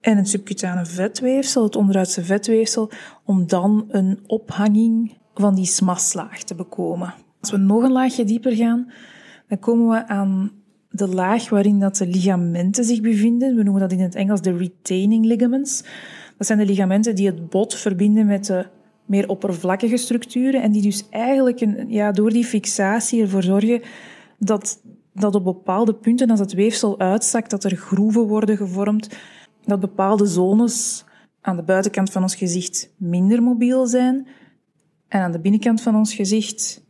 en 0.00 0.16
het 0.16 0.28
subcutane 0.28 0.86
vetweefsel, 0.86 1.62
het 1.62 1.76
onderhuidse 1.76 2.24
vetweefsel, 2.24 2.90
om 3.24 3.46
dan 3.46 3.84
een 3.88 4.18
ophanging 4.26 5.16
van 5.34 5.54
die 5.54 5.66
smaslaag 5.66 6.42
te 6.42 6.54
bekomen. 6.54 7.14
Als 7.40 7.50
we 7.50 7.56
nog 7.56 7.82
een 7.82 7.92
laagje 7.92 8.24
dieper 8.24 8.56
gaan, 8.56 8.92
dan 9.48 9.58
komen 9.58 9.88
we 9.88 10.08
aan 10.08 10.61
de 10.92 11.08
laag 11.08 11.48
waarin 11.48 11.80
dat 11.80 11.96
de 11.96 12.06
ligamenten 12.06 12.84
zich 12.84 13.00
bevinden. 13.00 13.56
We 13.56 13.62
noemen 13.62 13.82
dat 13.82 13.92
in 13.92 14.00
het 14.00 14.14
Engels 14.14 14.40
de 14.40 14.56
retaining 14.56 15.24
ligaments. 15.24 15.84
Dat 16.38 16.46
zijn 16.46 16.58
de 16.58 16.66
ligamenten 16.66 17.14
die 17.14 17.26
het 17.26 17.48
bot 17.48 17.74
verbinden 17.74 18.26
met 18.26 18.46
de 18.46 18.66
meer 19.06 19.28
oppervlakkige 19.28 19.96
structuren 19.96 20.62
en 20.62 20.72
die 20.72 20.82
dus 20.82 21.08
eigenlijk 21.10 21.60
een, 21.60 21.90
ja, 21.90 22.12
door 22.12 22.30
die 22.30 22.44
fixatie 22.44 23.22
ervoor 23.22 23.42
zorgen 23.42 23.82
dat, 24.38 24.82
dat 25.12 25.34
op 25.34 25.44
bepaalde 25.44 25.94
punten, 25.94 26.30
als 26.30 26.40
het 26.40 26.52
weefsel 26.52 26.98
uitzakt, 26.98 27.50
dat 27.50 27.64
er 27.64 27.76
groeven 27.76 28.26
worden 28.26 28.56
gevormd, 28.56 29.08
dat 29.64 29.80
bepaalde 29.80 30.26
zones 30.26 31.04
aan 31.40 31.56
de 31.56 31.62
buitenkant 31.62 32.10
van 32.10 32.22
ons 32.22 32.34
gezicht 32.34 32.90
minder 32.96 33.42
mobiel 33.42 33.86
zijn 33.86 34.26
en 35.08 35.20
aan 35.20 35.32
de 35.32 35.40
binnenkant 35.40 35.80
van 35.80 35.96
ons 35.96 36.14
gezicht, 36.14 36.84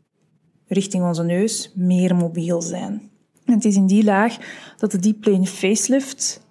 richting 0.66 1.04
onze 1.04 1.23
neus, 1.23 1.73
meer 1.75 2.16
mobiel 2.16 2.62
zijn. 2.62 3.12
En 3.44 3.54
het 3.54 3.64
is 3.64 3.76
in 3.76 3.87
die 3.87 4.04
laag 4.04 4.37
dat 4.76 4.90
de 4.90 4.99
deep 4.99 5.20
plane 5.20 5.46
facelift 5.46 6.46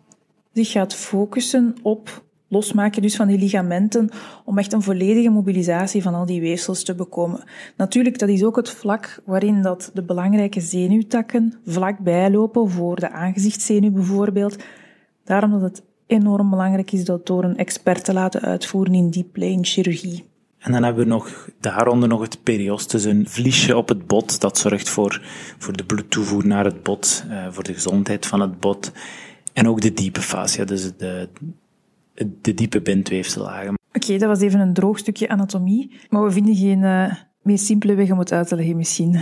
zich 0.54 0.72
gaat 0.72 0.96
focussen 0.96 1.76
op 1.82 2.24
losmaken 2.52 3.02
dus 3.02 3.16
van 3.16 3.28
die 3.28 3.38
ligamenten 3.38 4.10
om 4.46 4.58
echt 4.58 4.74
een 4.74 4.82
volledige 4.82 5.30
mobilisatie 5.30 6.02
van 6.02 6.14
al 6.14 6.26
die 6.26 6.42
weefsels 6.42 6.84
te 6.84 6.96
bekomen. 6.96 7.44
Natuurlijk, 7.78 8.20
dat 8.20 8.30
is 8.30 8.44
ook 8.44 8.56
het 8.56 8.70
vlak 8.70 9.22
waarin 9.26 9.62
dat 9.62 9.92
de 9.94 10.04
belangrijke 10.04 10.62
zenuwtakken 10.62 11.54
vlakbij 11.66 12.32
lopen, 12.32 12.70
voor 12.70 12.96
de 12.96 13.10
aangezichtszenuw 13.10 13.92
bijvoorbeeld. 13.92 14.64
Daarom 15.24 15.52
dat 15.52 15.62
het 15.62 15.84
enorm 16.08 16.50
belangrijk 16.50 16.92
is 16.92 17.06
dat 17.06 17.26
door 17.26 17.44
een 17.44 17.58
expert 17.58 18.04
te 18.04 18.14
laten 18.14 18.42
uitvoeren 18.42 18.94
in 18.94 19.10
deep 19.10 19.32
plane 19.32 19.64
chirurgie. 19.64 20.31
En 20.62 20.72
dan 20.72 20.84
hebben 20.84 21.04
we 21.04 21.10
nog 21.10 21.50
daaronder 21.60 22.10
nog 22.10 22.22
het 22.22 22.44
periostus, 22.44 23.04
een 23.04 23.26
vliesje 23.30 23.78
op 23.78 23.90
het 23.90 24.08
bot. 24.08 24.42
Dat 24.42 24.58
zorgt 24.58 24.90
voor, 24.90 25.22
voor 25.58 25.78
de 25.78 25.86
bloedtoevoer 25.86 26.48
naar 26.48 26.66
het 26.66 26.84
bot, 26.84 27.24
uh, 27.30 27.48
voor 27.50 27.64
de 27.64 27.74
gezondheid 27.74 28.26
van 28.26 28.40
het 28.40 28.60
bot. 28.60 28.92
En 29.54 29.68
ook 29.68 29.82
de 29.82 29.94
diepe 29.94 30.22
fascia, 30.22 30.66
dus 30.66 30.92
de, 30.98 31.30
de 32.42 32.54
diepe 32.54 32.82
bindweefsellagen. 32.82 33.80
Oké, 33.94 34.18
dat 34.18 34.28
was 34.28 34.42
even 34.42 34.60
een 34.60 34.74
droog 34.74 34.98
stukje 34.98 35.30
anatomie. 35.30 35.92
Maar 36.10 36.24
we 36.24 36.32
vinden 36.32 36.56
geen 36.56 36.82
uh, 36.82 37.14
meer 37.42 37.58
simpele 37.58 37.96
weg 37.96 38.12
om 38.12 38.20
het 38.20 38.32
uit 38.32 38.48
te 38.48 38.56
leggen 38.56 38.78
misschien. 38.78 39.22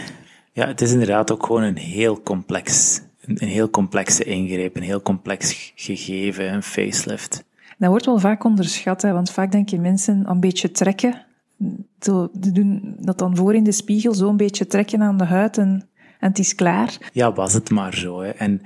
Ja, 0.52 0.68
het 0.68 0.82
is 0.82 0.92
inderdaad 0.92 1.32
ook 1.32 1.46
gewoon 1.46 1.64
een 1.64 1.78
heel 1.78 2.22
complex, 2.22 3.02
een, 3.22 3.38
een 3.40 3.48
heel 3.48 3.70
complexe 3.70 4.24
ingreep, 4.24 4.76
een 4.76 4.82
heel 4.82 5.02
complex 5.02 5.72
gegeven, 5.76 6.54
een 6.54 6.64
facelift. 6.64 7.44
Dat 7.78 7.90
wordt 7.90 8.06
wel 8.06 8.20
vaak 8.20 8.44
onderschat, 8.44 9.02
hè, 9.02 9.12
want 9.12 9.32
vaak 9.32 9.52
denken 9.52 9.82
mensen 9.82 10.30
een 10.30 10.40
beetje 10.40 10.72
trekken 10.72 11.28
zo, 12.00 12.30
doen 12.34 12.96
dat 13.00 13.18
dan 13.18 13.36
voor 13.36 13.56
in 13.56 13.64
de 13.64 13.72
spiegel, 13.72 14.14
zo 14.14 14.30
een 14.30 14.38
beetje 14.38 14.68
trekken 14.68 15.02
aan 15.02 15.18
de 15.18 15.26
huid 15.26 15.58
en, 15.58 15.88
en 16.20 16.28
het 16.28 16.40
is 16.40 16.56
klaar. 16.56 17.10
Ja, 17.14 17.34
was 17.34 17.54
het 17.54 17.70
maar 17.70 17.96
zo. 17.96 18.22
Hè. 18.22 18.30
En 18.30 18.62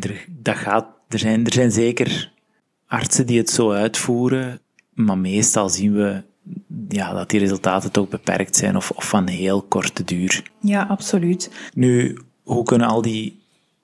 er, 0.00 0.26
dat 0.28 0.56
gaat, 0.56 0.86
er, 1.08 1.18
zijn, 1.18 1.44
er 1.44 1.52
zijn 1.52 1.72
zeker 1.72 2.32
artsen 2.86 3.26
die 3.26 3.38
het 3.38 3.50
zo 3.50 3.70
uitvoeren, 3.70 4.60
maar 4.94 5.18
meestal 5.18 5.68
zien 5.68 5.92
we 5.92 6.22
ja, 6.88 7.12
dat 7.12 7.30
die 7.30 7.40
resultaten 7.40 7.92
toch 7.92 8.08
beperkt 8.08 8.56
zijn 8.56 8.76
of, 8.76 8.90
of 8.90 9.08
van 9.08 9.28
heel 9.28 9.62
korte 9.62 10.04
duur. 10.04 10.50
Ja, 10.60 10.82
absoluut. 10.82 11.70
Nu, 11.74 12.18
hoe 12.42 12.64
kunnen 12.64 12.88
al 12.88 13.02
die 13.02 13.40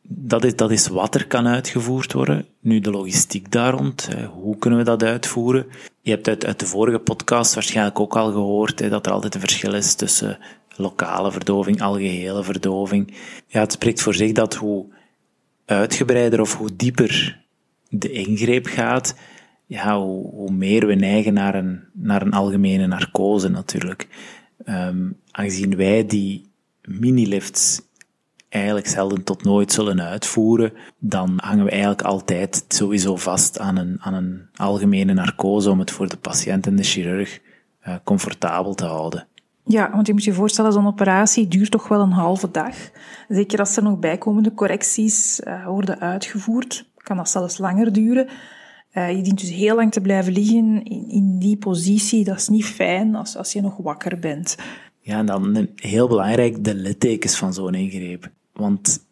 dat 0.09 0.45
is, 0.45 0.57
dat 0.57 0.71
is 0.71 0.89
wat 0.89 1.15
er 1.15 1.27
kan 1.27 1.47
uitgevoerd 1.47 2.13
worden. 2.13 2.47
Nu 2.61 2.81
de 2.81 2.91
logistiek 2.91 3.53
daar 3.53 3.73
rond, 3.73 4.09
hoe 4.33 4.59
kunnen 4.59 4.79
we 4.79 4.85
dat 4.85 5.03
uitvoeren? 5.03 5.67
Je 6.01 6.11
hebt 6.11 6.29
uit, 6.29 6.47
uit 6.47 6.61
de 6.61 6.67
vorige 6.67 6.99
podcast 6.99 7.55
waarschijnlijk 7.55 8.01
ook 8.01 8.17
al 8.17 8.33
gehoord 8.33 8.91
dat 8.91 9.07
er 9.07 9.13
altijd 9.13 9.35
een 9.35 9.41
verschil 9.41 9.75
is 9.75 9.95
tussen 9.95 10.39
lokale 10.77 11.33
verdoving, 11.33 11.83
algehele 11.83 12.45
verdoving. 12.45 13.15
Ja, 13.47 13.61
het 13.61 13.73
spreekt 13.73 14.03
voor 14.03 14.15
zich 14.15 14.33
dat 14.33 14.55
hoe 14.55 14.87
uitgebreider 15.65 16.41
of 16.41 16.57
hoe 16.57 16.77
dieper 16.77 17.43
de 17.89 18.11
ingreep 18.11 18.67
gaat, 18.67 19.17
ja, 19.67 19.99
hoe, 19.99 20.53
meer 20.53 20.87
we 20.87 20.95
neigen 20.95 21.35
naar 21.35 21.55
een, 21.55 21.81
naar 21.93 22.23
een 22.23 22.33
algemene 22.33 22.87
narcose 22.87 23.49
natuurlijk. 23.49 24.09
Um, 24.67 25.17
aangezien 25.31 25.77
wij 25.77 26.07
die 26.07 26.49
mini-lifts 26.83 27.81
eigenlijk 28.55 28.87
zelden 28.87 29.25
tot 29.25 29.45
nooit 29.45 29.73
zullen 29.73 30.03
uitvoeren, 30.03 30.73
dan 30.99 31.33
hangen 31.37 31.65
we 31.65 31.71
eigenlijk 31.71 32.03
altijd 32.03 32.65
sowieso 32.69 33.17
vast 33.17 33.59
aan 33.59 33.77
een, 33.77 33.97
aan 34.01 34.15
een 34.15 34.43
algemene 34.57 35.13
narcose 35.13 35.71
om 35.71 35.79
het 35.79 35.91
voor 35.91 36.09
de 36.09 36.17
patiënt 36.17 36.67
en 36.67 36.77
de 36.77 36.83
chirurg 36.83 37.41
uh, 37.89 37.95
comfortabel 38.05 38.75
te 38.75 38.85
houden. 38.85 39.27
Ja, 39.65 39.91
want 39.91 40.07
je 40.07 40.13
moet 40.13 40.25
je 40.25 40.33
voorstellen, 40.33 40.73
zo'n 40.73 40.87
operatie 40.87 41.49
duurt 41.49 41.71
toch 41.71 41.89
wel 41.89 42.01
een 42.01 42.11
halve 42.11 42.51
dag. 42.51 42.75
Zeker 43.29 43.59
als 43.59 43.77
er 43.77 43.83
nog 43.83 43.99
bijkomende 43.99 44.55
correcties 44.55 45.41
uh, 45.41 45.67
worden 45.67 46.01
uitgevoerd, 46.01 46.91
kan 46.97 47.17
dat 47.17 47.31
zelfs 47.31 47.59
langer 47.59 47.93
duren. 47.93 48.29
Uh, 48.93 49.17
je 49.17 49.23
dient 49.23 49.41
dus 49.41 49.51
heel 49.51 49.77
lang 49.77 49.93
te 49.93 50.01
blijven 50.01 50.33
liggen 50.33 50.85
in, 50.85 51.09
in 51.09 51.39
die 51.39 51.57
positie. 51.57 52.25
Dat 52.25 52.37
is 52.37 52.49
niet 52.49 52.65
fijn 52.65 53.15
als, 53.15 53.37
als 53.37 53.53
je 53.53 53.61
nog 53.61 53.77
wakker 53.77 54.19
bent. 54.19 54.57
Ja, 55.01 55.19
en 55.19 55.27
dan 55.27 55.69
heel 55.75 56.09
belangrijk, 56.09 56.65
de 56.65 56.75
littekens 56.75 57.37
van 57.37 57.55
zo'n 57.55 57.75
ingreep. 57.75 58.31
Want 58.55 59.07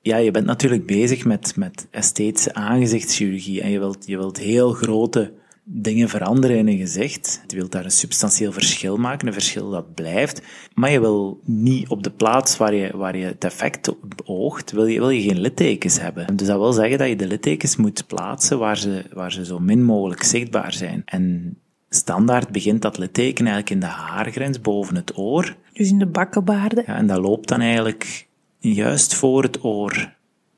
ja, 0.00 0.16
je 0.16 0.30
bent 0.30 0.46
natuurlijk 0.46 0.86
bezig 0.86 1.24
met, 1.24 1.56
met 1.56 1.86
esthetische 1.90 2.54
aangezichtschirurgie 2.54 3.60
en 3.60 3.70
je 3.70 3.78
wilt, 3.78 4.06
je 4.06 4.16
wilt 4.16 4.38
heel 4.38 4.72
grote 4.72 5.32
dingen 5.64 6.08
veranderen 6.08 6.56
in 6.56 6.68
een 6.68 6.78
gezicht. 6.78 7.42
Je 7.46 7.56
wilt 7.56 7.72
daar 7.72 7.84
een 7.84 7.90
substantieel 7.90 8.52
verschil 8.52 8.96
maken, 8.96 9.26
een 9.26 9.32
verschil 9.32 9.70
dat 9.70 9.94
blijft. 9.94 10.42
Maar 10.74 10.90
je 10.90 11.00
wil 11.00 11.40
niet 11.44 11.88
op 11.88 12.02
de 12.02 12.10
plaats 12.10 12.56
waar 12.56 12.74
je, 12.74 12.96
waar 12.96 13.16
je 13.16 13.24
het 13.24 13.44
effect 13.44 13.94
oogt, 14.24 14.70
wil 14.70 14.86
je, 14.86 14.98
wil 14.98 15.10
je 15.10 15.22
geen 15.22 15.40
littekens 15.40 16.00
hebben. 16.00 16.36
Dus 16.36 16.46
dat 16.46 16.58
wil 16.58 16.72
zeggen 16.72 16.98
dat 16.98 17.08
je 17.08 17.16
de 17.16 17.26
littekens 17.26 17.76
moet 17.76 18.06
plaatsen 18.06 18.58
waar 18.58 18.76
ze, 18.76 19.04
waar 19.12 19.32
ze 19.32 19.44
zo 19.44 19.58
min 19.58 19.82
mogelijk 19.82 20.22
zichtbaar 20.22 20.72
zijn. 20.72 21.02
En 21.04 21.56
standaard 21.94 22.48
begint 22.48 22.82
dat 22.82 22.98
litteken 22.98 23.46
eigenlijk 23.46 23.70
in 23.70 23.80
de 23.80 23.86
haargrens 23.86 24.60
boven 24.60 24.96
het 24.96 25.18
oor. 25.18 25.56
Dus 25.72 25.90
in 25.90 25.98
de 25.98 26.06
bakkenbaarden. 26.06 26.84
Ja, 26.86 26.96
en 26.96 27.06
dat 27.06 27.18
loopt 27.18 27.48
dan 27.48 27.60
eigenlijk 27.60 28.26
juist 28.58 29.14
voor 29.14 29.42
het 29.42 29.64
oor 29.64 30.14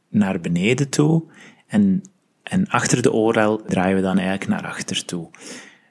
naar 0.09 0.41
beneden 0.41 0.89
toe. 0.89 1.23
En, 1.67 2.03
en 2.43 2.69
achter 2.69 3.03
de 3.03 3.13
oorlel 3.13 3.63
draaien 3.63 3.97
we 3.97 4.03
dan 4.03 4.19
eigenlijk 4.19 4.49
naar 4.51 4.71
achter 4.71 5.05
toe. 5.05 5.29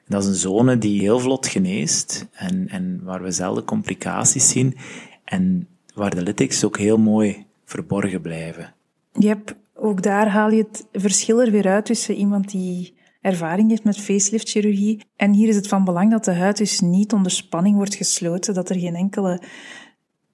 Dat 0.08 0.22
is 0.22 0.28
een 0.28 0.34
zone 0.34 0.78
die 0.78 1.00
heel 1.00 1.18
vlot 1.18 1.46
geneest 1.46 2.26
en, 2.32 2.68
en 2.68 3.00
waar 3.02 3.22
we 3.22 3.30
zelden 3.30 3.64
complicaties 3.64 4.48
zien. 4.48 4.76
En 5.24 5.68
waar 5.94 6.14
de 6.14 6.22
littekens 6.22 6.64
ook 6.64 6.78
heel 6.78 6.98
mooi 6.98 7.44
verborgen 7.64 8.20
blijven. 8.20 8.74
Je 9.12 9.28
hebt, 9.28 9.54
ook 9.74 10.02
daar 10.02 10.28
haal 10.28 10.50
je 10.50 10.62
het 10.62 10.86
verschil 10.92 11.40
er 11.40 11.50
weer 11.50 11.66
uit 11.68 11.84
tussen 11.84 12.14
iemand 12.14 12.50
die 12.50 12.94
ervaring 13.26 13.68
heeft 13.68 13.84
met 13.84 13.98
facelift-chirurgie. 13.98 15.00
En 15.16 15.32
hier 15.32 15.48
is 15.48 15.56
het 15.56 15.68
van 15.68 15.84
belang 15.84 16.10
dat 16.10 16.24
de 16.24 16.34
huid 16.34 16.56
dus 16.56 16.80
niet 16.80 17.12
onder 17.12 17.32
spanning 17.32 17.76
wordt 17.76 17.94
gesloten, 17.94 18.54
dat 18.54 18.68
er 18.68 18.78
geen 18.78 18.94
enkele 18.94 19.42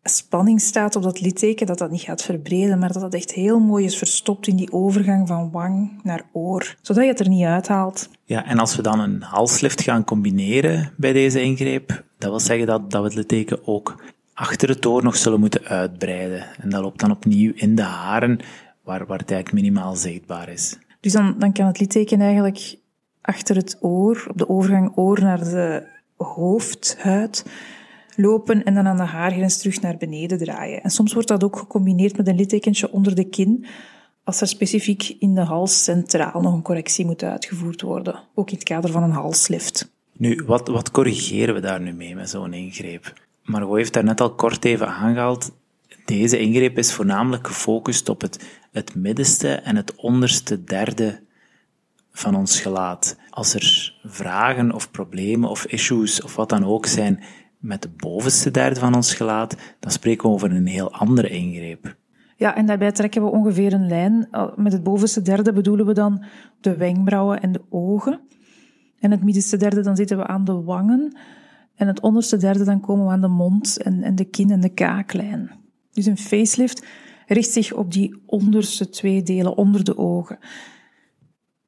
spanning 0.03 0.61
staat 0.61 0.97
op 0.97 1.03
dat 1.03 1.21
litteken, 1.21 1.67
dat 1.67 1.79
dat 1.79 1.91
niet 1.91 2.01
gaat 2.01 2.23
verbreden, 2.23 2.79
maar 2.79 2.93
dat 2.93 3.03
dat 3.03 3.15
echt 3.15 3.33
heel 3.33 3.59
mooi 3.59 3.85
is 3.85 3.99
verstopt 3.99 4.47
in 4.47 4.57
die 4.57 4.73
overgang 4.73 5.29
van 5.29 5.51
wang 5.51 6.01
naar 6.03 6.23
oor, 6.33 6.77
zodat 6.81 7.03
je 7.03 7.11
het 7.11 7.21
er 7.21 7.29
niet 7.29 7.45
uithaalt. 7.45 8.09
Ja, 8.25 8.45
en 8.47 8.59
als 8.59 8.77
we 8.77 8.83
dan 8.83 9.01
een 9.01 9.23
halslift 9.23 9.83
gaan 9.83 10.05
combineren 10.05 10.93
bij 10.97 11.13
deze 11.13 11.43
ingreep, 11.43 12.05
dat 12.19 12.31
wil 12.31 12.41
zeggen 12.41 12.67
dat, 12.67 12.91
dat 12.91 13.01
we 13.01 13.07
het 13.07 13.17
litteken 13.17 13.67
ook 13.67 14.03
achter 14.35 14.69
het 14.69 14.87
oor 14.87 15.03
nog 15.03 15.17
zullen 15.17 15.41
moeten 15.41 15.65
uitbreiden. 15.65 16.47
En 16.61 16.71
dat 16.71 16.83
loopt 16.83 17.01
dan 17.01 17.11
opnieuw 17.11 17.53
in 17.55 17.75
de 17.75 17.83
haren, 17.83 18.39
waar, 18.85 19.07
waar 19.07 19.19
het 19.19 19.31
eigenlijk 19.31 19.63
minimaal 19.63 19.97
zichtbaar 19.97 20.49
is. 20.49 20.79
Dus 21.01 21.13
dan, 21.13 21.35
dan 21.39 21.53
kan 21.53 21.67
het 21.67 21.81
litteken 21.81 22.21
eigenlijk 22.21 22.77
achter 23.23 23.57
het 23.57 23.77
oor, 23.81 24.27
op 24.29 24.39
de 24.39 24.49
overgang 24.49 24.93
oor 24.95 25.21
naar 25.21 25.39
de 25.39 25.87
hoofdhuid, 26.17 27.47
lopen 28.17 28.65
en 28.65 28.75
dan 28.75 28.87
aan 28.87 28.97
de 28.97 29.03
haargrens 29.03 29.59
terug 29.59 29.81
naar 29.81 29.97
beneden 29.97 30.39
draaien. 30.39 30.83
En 30.83 30.91
soms 30.91 31.13
wordt 31.13 31.29
dat 31.29 31.45
ook 31.45 31.57
gecombineerd 31.57 32.17
met 32.17 32.27
een 32.27 32.37
littekentje 32.37 32.93
onder 32.93 33.15
de 33.15 33.25
kin, 33.25 33.67
als 34.25 34.41
er 34.41 34.47
specifiek 34.47 35.17
in 35.19 35.35
de 35.35 35.41
hals 35.41 35.85
centraal 35.85 36.41
nog 36.41 36.55
een 36.55 36.63
correctie 36.63 37.05
moet 37.05 37.23
uitgevoerd 37.23 37.83
worden, 37.83 38.23
ook 38.35 38.49
in 38.49 38.55
het 38.55 38.65
kader 38.65 38.91
van 38.91 39.03
een 39.03 39.11
halslift. 39.11 39.91
Nu, 40.13 40.43
wat, 40.47 40.69
wat 40.69 40.91
corrigeren 40.91 41.55
we 41.55 41.61
daar 41.61 41.81
nu 41.81 41.93
mee 41.93 42.15
met 42.15 42.31
zo'n 42.31 42.53
ingreep? 42.53 43.13
Margot 43.43 43.77
heeft 43.77 43.93
daar 43.93 44.05
net 44.05 44.21
al 44.21 44.35
kort 44.35 44.65
even 44.65 44.89
aangehaald. 44.89 45.53
Deze 46.05 46.39
ingreep 46.39 46.79
is 46.79 46.93
voornamelijk 46.93 47.47
gefocust 47.47 48.09
op 48.09 48.21
het, 48.21 48.45
het 48.73 48.95
middenste 48.95 49.49
en 49.49 49.77
het 49.77 49.95
onderste 49.97 50.65
derde 50.65 51.21
van 52.13 52.35
ons 52.35 52.61
gelaat. 52.61 53.19
Als 53.31 53.55
er 53.55 53.99
vragen 54.05 54.73
of 54.73 54.91
problemen 54.91 55.51
of 55.51 55.65
issues 55.65 56.23
of 56.23 56.37
wat 56.37 56.49
dan 56.49 56.65
ook 56.65 56.87
zijn 56.87 57.23
met 57.59 57.83
de 57.83 57.91
bovenste 57.97 58.51
derde 58.51 58.81
van 58.81 58.95
ons 58.95 59.15
gelaat, 59.15 59.57
dan 59.81 59.91
spreken 59.91 60.29
we 60.29 60.35
over 60.35 60.53
een 60.53 60.67
heel 60.67 60.93
andere 60.93 61.29
ingreep. 61.29 61.97
Ja, 62.37 62.57
en 62.57 62.67
daarbij 62.67 62.93
trekken 62.93 63.23
we 63.23 63.31
ongeveer 63.31 63.73
een 63.73 63.87
lijn. 63.87 64.29
Met 64.57 64.73
het 64.73 64.83
bovenste 64.83 65.23
derde 65.23 65.53
bedoelen 65.53 65.87
we 65.87 65.93
dan 65.93 66.25
de 66.61 66.77
wenkbrauwen 66.77 67.41
en 67.41 67.53
de 67.53 67.63
ogen. 67.69 68.21
En 68.99 69.11
het 69.11 69.25
middenste 69.25 69.57
derde, 69.57 69.81
dan 69.81 69.97
zitten 69.97 70.17
we 70.17 70.27
aan 70.27 70.45
de 70.45 70.63
wangen. 70.63 71.17
En 71.75 71.87
het 71.87 72.01
onderste 72.01 72.37
derde, 72.37 72.65
dan 72.65 72.81
komen 72.81 73.07
we 73.07 73.13
aan 73.13 73.21
de 73.21 73.29
mond 73.29 73.83
en, 73.83 74.03
en 74.03 74.15
de 74.15 74.25
kin 74.25 74.51
en 74.51 74.61
de 74.61 74.69
kaaklijn. 74.69 75.51
Dus 75.93 76.07
een 76.07 76.19
facelift 76.19 76.87
richt 77.27 77.51
zich 77.51 77.73
op 77.73 77.93
die 77.93 78.23
onderste 78.27 78.89
twee 78.89 79.23
delen 79.23 79.57
onder 79.57 79.85
de 79.85 79.99
ogen. 79.99 80.39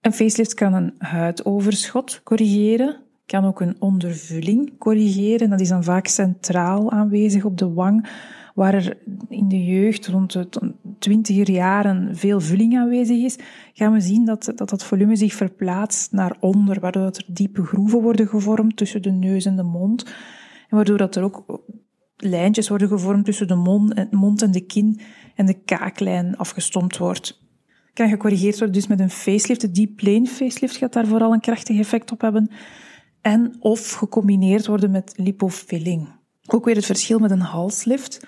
Een 0.05 0.13
facelift 0.13 0.55
kan 0.55 0.75
een 0.75 0.95
huidoverschot 0.99 2.21
corrigeren, 2.23 2.97
kan 3.27 3.45
ook 3.45 3.61
een 3.61 3.77
ondervulling 3.79 4.79
corrigeren. 4.79 5.51
Dat 5.51 5.61
is 5.61 5.69
dan 5.69 5.85
vaak 5.85 6.07
centraal 6.07 6.91
aanwezig 6.91 7.45
op 7.45 7.59
de 7.59 7.73
wang, 7.73 8.09
waar 8.55 8.75
er 8.75 8.99
in 9.29 9.49
de 9.49 9.65
jeugd 9.65 10.07
rond 10.07 10.33
de 10.33 10.75
twintiger 10.99 11.51
jaren 11.51 12.17
veel 12.17 12.41
vulling 12.41 12.79
aanwezig 12.79 13.17
is, 13.17 13.39
gaan 13.73 13.93
we 13.93 14.01
zien 14.01 14.25
dat, 14.25 14.53
dat 14.55 14.69
dat 14.69 14.85
volume 14.85 15.17
zich 15.17 15.35
verplaatst 15.35 16.13
naar 16.13 16.37
onder, 16.41 16.81
waardoor 16.81 17.03
er 17.03 17.25
diepe 17.27 17.65
groeven 17.65 18.03
worden 18.03 18.29
gevormd 18.29 18.77
tussen 18.77 19.03
de 19.03 19.13
neus 19.13 19.45
en 19.45 19.57
de 19.57 19.63
mond. 19.63 20.05
En 20.69 20.77
waardoor 20.77 20.99
dat 20.99 21.17
er 21.17 21.23
ook 21.23 21.63
lijntjes 22.17 22.69
worden 22.69 22.89
gevormd 22.89 23.25
tussen 23.25 23.49
de 23.49 23.55
mond, 23.55 24.13
mond 24.13 24.43
en 24.43 24.51
de 24.51 24.67
kin 24.67 25.01
en 25.35 25.47
de 25.47 25.63
kaaklijn 25.65 26.37
afgestompt 26.37 26.97
wordt. 26.99 27.44
Kan 27.95 28.09
gecorrigeerd 28.09 28.59
worden 28.59 28.75
dus 28.75 28.87
met 28.87 29.01
een 29.01 29.11
facelift. 29.11 29.61
De 29.61 29.71
deep 29.71 29.97
plane 29.97 30.27
facelift 30.27 30.77
gaat 30.77 30.93
daar 30.93 31.07
vooral 31.07 31.33
een 31.33 31.41
krachtig 31.41 31.79
effect 31.79 32.13
op 32.13 32.21
hebben. 32.21 32.51
En 33.21 33.57
of 33.59 33.93
gecombineerd 33.93 34.67
worden 34.67 34.91
met 34.91 35.13
lipofilling. 35.17 36.09
Ook 36.47 36.65
weer 36.65 36.75
het 36.75 36.87
verschil 36.87 37.19
met 37.19 37.31
een 37.31 37.41
halslift. 37.41 38.27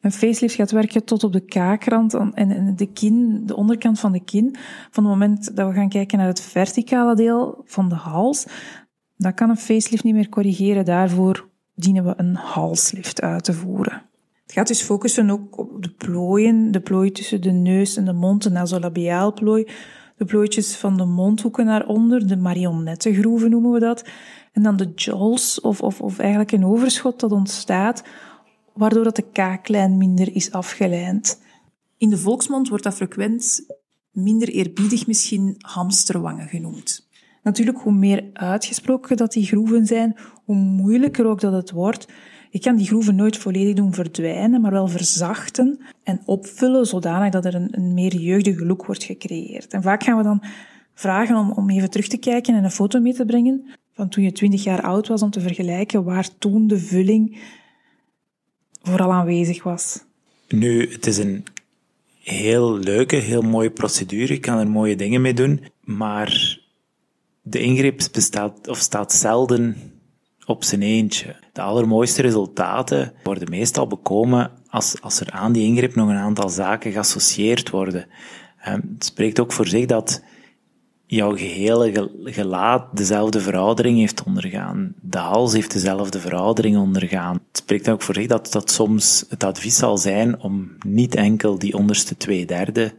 Een 0.00 0.12
facelift 0.12 0.54
gaat 0.54 0.70
werken 0.70 1.04
tot 1.04 1.24
op 1.24 1.32
de 1.32 1.44
kaakrand 1.44 2.14
en 2.14 2.76
de 2.76 2.92
kin, 2.92 3.42
de 3.46 3.56
onderkant 3.56 4.00
van 4.00 4.12
de 4.12 4.24
kin. 4.24 4.56
Van 4.90 5.04
het 5.04 5.12
moment 5.12 5.56
dat 5.56 5.68
we 5.68 5.74
gaan 5.74 5.88
kijken 5.88 6.18
naar 6.18 6.26
het 6.26 6.40
verticale 6.40 7.14
deel 7.14 7.62
van 7.64 7.88
de 7.88 7.94
hals, 7.94 8.46
dan 9.16 9.34
kan 9.34 9.50
een 9.50 9.56
facelift 9.56 10.04
niet 10.04 10.14
meer 10.14 10.28
corrigeren. 10.28 10.84
Daarvoor 10.84 11.48
dienen 11.74 12.04
we 12.04 12.14
een 12.16 12.34
halslift 12.34 13.20
uit 13.20 13.44
te 13.44 13.52
voeren. 13.52 14.02
Het 14.52 14.60
gaat 14.60 14.76
dus 14.76 14.86
focussen 14.86 15.30
ook 15.30 15.58
op 15.58 15.82
de 15.82 15.90
plooien, 15.90 16.70
de 16.70 16.80
plooi 16.80 17.10
tussen 17.10 17.40
de 17.40 17.50
neus 17.50 17.96
en 17.96 18.04
de 18.04 18.12
mond, 18.12 18.42
de 18.42 18.50
nasolabiaal 18.50 19.32
plooi, 19.32 19.68
de 20.16 20.24
plooitjes 20.24 20.76
van 20.76 20.96
de 20.96 21.04
mondhoeken 21.04 21.64
naar 21.64 21.86
onder, 21.86 22.26
de 22.26 22.36
marionettengroeven 22.36 23.50
noemen 23.50 23.72
we 23.72 23.78
dat, 23.78 24.04
en 24.52 24.62
dan 24.62 24.76
de 24.76 24.92
jawls, 24.94 25.60
of, 25.60 25.80
of, 25.80 26.00
of 26.00 26.18
eigenlijk 26.18 26.52
een 26.52 26.64
overschot 26.64 27.20
dat 27.20 27.32
ontstaat, 27.32 28.02
waardoor 28.74 29.04
dat 29.04 29.16
de 29.16 29.30
kaaklijn 29.32 29.96
minder 29.96 30.34
is 30.34 30.52
afgelijnd. 30.52 31.40
In 31.96 32.10
de 32.10 32.18
volksmond 32.18 32.68
wordt 32.68 32.84
dat 32.84 32.94
frequent 32.94 33.66
minder 34.10 34.48
eerbiedig 34.48 35.06
misschien 35.06 35.54
hamsterwangen 35.58 36.48
genoemd. 36.48 37.08
Natuurlijk, 37.42 37.78
hoe 37.78 37.92
meer 37.92 38.30
uitgesproken 38.32 39.16
dat 39.16 39.32
die 39.32 39.46
groeven 39.46 39.86
zijn, 39.86 40.16
hoe 40.44 40.56
moeilijker 40.56 41.26
ook 41.26 41.40
dat 41.40 41.52
het 41.52 41.70
wordt. 41.70 42.06
Je 42.52 42.58
kan 42.58 42.76
die 42.76 42.86
groeven 42.86 43.14
nooit 43.14 43.36
volledig 43.36 43.74
doen 43.74 43.94
verdwijnen, 43.94 44.60
maar 44.60 44.70
wel 44.70 44.88
verzachten 44.88 45.80
en 46.02 46.20
opvullen 46.24 46.86
zodanig 46.86 47.32
dat 47.32 47.44
er 47.44 47.54
een, 47.54 47.68
een 47.70 47.94
meer 47.94 48.14
jeugdige 48.14 48.66
look 48.66 48.86
wordt 48.86 49.04
gecreëerd. 49.04 49.72
En 49.72 49.82
vaak 49.82 50.02
gaan 50.02 50.16
we 50.16 50.22
dan 50.22 50.42
vragen 50.94 51.36
om, 51.36 51.52
om 51.52 51.70
even 51.70 51.90
terug 51.90 52.08
te 52.08 52.16
kijken 52.16 52.54
en 52.54 52.64
een 52.64 52.70
foto 52.70 53.00
mee 53.00 53.14
te 53.14 53.24
brengen 53.24 53.66
van 53.92 54.08
toen 54.08 54.24
je 54.24 54.32
20 54.32 54.64
jaar 54.64 54.82
oud 54.82 55.08
was, 55.08 55.22
om 55.22 55.30
te 55.30 55.40
vergelijken 55.40 56.04
waar 56.04 56.28
toen 56.38 56.66
de 56.66 56.78
vulling 56.78 57.38
vooral 58.82 59.12
aanwezig 59.12 59.62
was. 59.62 60.04
Nu, 60.48 60.90
het 60.90 61.06
is 61.06 61.18
een 61.18 61.44
heel 62.22 62.78
leuke, 62.78 63.16
heel 63.16 63.42
mooie 63.42 63.70
procedure. 63.70 64.32
Je 64.32 64.40
kan 64.40 64.58
er 64.58 64.68
mooie 64.68 64.96
dingen 64.96 65.20
mee 65.20 65.34
doen, 65.34 65.60
maar 65.80 66.58
de 67.42 67.60
ingreep 67.60 68.08
bestaat 68.12 68.68
of 68.68 68.78
staat 68.78 69.12
zelden 69.12 69.91
op 70.52 70.64
zijn 70.64 70.82
eentje. 70.82 71.36
De 71.52 71.60
allermooiste 71.60 72.22
resultaten 72.22 73.12
worden 73.22 73.50
meestal 73.50 73.86
bekomen 73.86 74.50
als, 74.68 75.00
als 75.00 75.20
er 75.20 75.30
aan 75.30 75.52
die 75.52 75.66
ingreep 75.66 75.94
nog 75.94 76.08
een 76.08 76.16
aantal 76.16 76.48
zaken 76.48 76.92
geassocieerd 76.92 77.70
worden. 77.70 78.06
Ehm, 78.60 78.80
het 78.94 79.04
spreekt 79.04 79.40
ook 79.40 79.52
voor 79.52 79.66
zich 79.66 79.86
dat 79.86 80.22
jouw 81.06 81.36
gehele 81.36 82.10
gelaat 82.24 82.96
dezelfde 82.96 83.40
veroudering 83.40 83.98
heeft 83.98 84.22
ondergaan. 84.22 84.94
De 85.00 85.18
hals 85.18 85.52
heeft 85.52 85.72
dezelfde 85.72 86.20
veroudering 86.20 86.76
ondergaan. 86.76 87.34
Het 87.34 87.56
spreekt 87.56 87.88
ook 87.88 88.02
voor 88.02 88.14
zich 88.14 88.26
dat 88.26 88.52
dat 88.52 88.70
soms 88.70 89.24
het 89.28 89.44
advies 89.44 89.76
zal 89.76 89.98
zijn 89.98 90.40
om 90.40 90.72
niet 90.86 91.14
enkel 91.14 91.58
die 91.58 91.76
onderste 91.76 92.16
twee 92.16 92.46
derde 92.46 92.92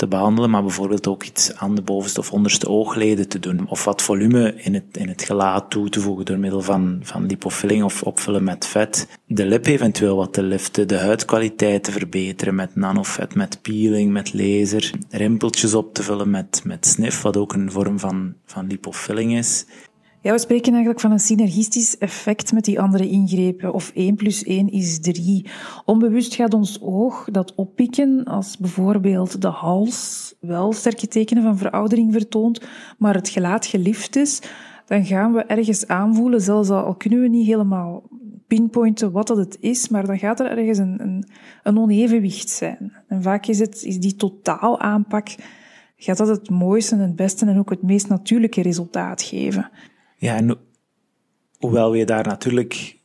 te 0.00 0.08
behandelen, 0.08 0.50
maar 0.50 0.62
bijvoorbeeld 0.62 1.06
ook 1.06 1.24
iets 1.24 1.56
aan 1.56 1.74
de 1.74 1.82
bovenste 1.82 2.20
of 2.20 2.32
onderste 2.32 2.68
oogleden 2.68 3.28
te 3.28 3.38
doen. 3.38 3.68
Of 3.68 3.84
wat 3.84 4.02
volume 4.02 4.54
in 4.56 4.74
het, 4.74 4.96
in 4.96 5.08
het 5.08 5.22
gelaat 5.22 5.70
toe 5.70 5.88
te 5.88 6.00
voegen 6.00 6.24
door 6.24 6.38
middel 6.38 6.60
van, 6.60 7.00
van 7.02 7.26
lipofilling 7.26 7.84
of 7.84 8.02
opvullen 8.02 8.44
met 8.44 8.66
vet. 8.66 9.08
De 9.26 9.46
lip 9.46 9.66
eventueel 9.66 10.16
wat 10.16 10.32
te 10.32 10.42
liften, 10.42 10.88
de 10.88 10.98
huidkwaliteit 10.98 11.84
te 11.84 11.92
verbeteren 11.92 12.54
met 12.54 12.76
nanovet, 12.76 13.34
met 13.34 13.62
peeling, 13.62 14.12
met 14.12 14.34
laser. 14.34 14.90
Rimpeltjes 15.10 15.74
op 15.74 15.94
te 15.94 16.02
vullen 16.02 16.30
met, 16.30 16.62
met 16.64 16.86
snif, 16.86 17.22
wat 17.22 17.36
ook 17.36 17.52
een 17.52 17.70
vorm 17.70 17.98
van, 17.98 18.34
van 18.46 18.66
lipofilling 18.66 19.36
is. 19.36 19.64
Ja, 20.22 20.32
we 20.32 20.38
spreken 20.38 20.70
eigenlijk 20.70 21.00
van 21.00 21.10
een 21.10 21.18
synergistisch 21.18 21.98
effect 21.98 22.52
met 22.52 22.64
die 22.64 22.80
andere 22.80 23.08
ingrepen. 23.08 23.72
Of 23.72 23.90
1 23.94 24.14
plus 24.14 24.44
1 24.44 24.68
is 24.68 25.00
3. 25.00 25.46
Onbewust 25.84 26.34
gaat 26.34 26.54
ons 26.54 26.80
oog 26.82 27.28
dat 27.30 27.54
oppikken 27.54 28.24
als 28.24 28.58
bijvoorbeeld 28.58 29.42
de 29.42 29.48
hals 29.48 30.34
wel 30.40 30.72
sterke 30.72 31.08
tekenen 31.08 31.42
van 31.42 31.58
veroudering 31.58 32.12
vertoont, 32.12 32.60
maar 32.98 33.14
het 33.14 33.28
gelaat 33.28 33.66
gelift 33.66 34.16
is. 34.16 34.42
Dan 34.86 35.04
gaan 35.04 35.32
we 35.32 35.42
ergens 35.42 35.86
aanvoelen, 35.86 36.40
zelfs 36.40 36.70
al 36.70 36.94
kunnen 36.94 37.20
we 37.20 37.28
niet 37.28 37.46
helemaal 37.46 38.02
pinpointen 38.46 39.12
wat 39.12 39.26
dat 39.26 39.36
het 39.36 39.56
is, 39.60 39.88
maar 39.88 40.06
dan 40.06 40.18
gaat 40.18 40.40
er 40.40 40.58
ergens 40.58 40.78
een, 40.78 41.00
een, 41.00 41.24
een 41.62 41.78
onevenwicht 41.78 42.48
zijn. 42.48 42.92
En 43.08 43.22
vaak 43.22 43.46
is, 43.46 43.58
het, 43.58 43.82
is 43.84 44.00
die 44.00 44.16
totaal 44.16 44.80
aanpak 44.80 45.28
gaat 45.96 46.16
dat 46.16 46.28
het 46.28 46.50
mooiste 46.50 46.94
en 46.94 47.00
het 47.00 47.16
beste 47.16 47.46
en 47.46 47.58
ook 47.58 47.70
het 47.70 47.82
meest 47.82 48.08
natuurlijke 48.08 48.62
resultaat 48.62 49.22
geven. 49.22 49.70
Ja, 50.20 50.36
en 50.36 50.58
hoewel 51.58 51.90
we 51.90 52.04
daar 52.04 52.26
natuurlijk 52.26 52.98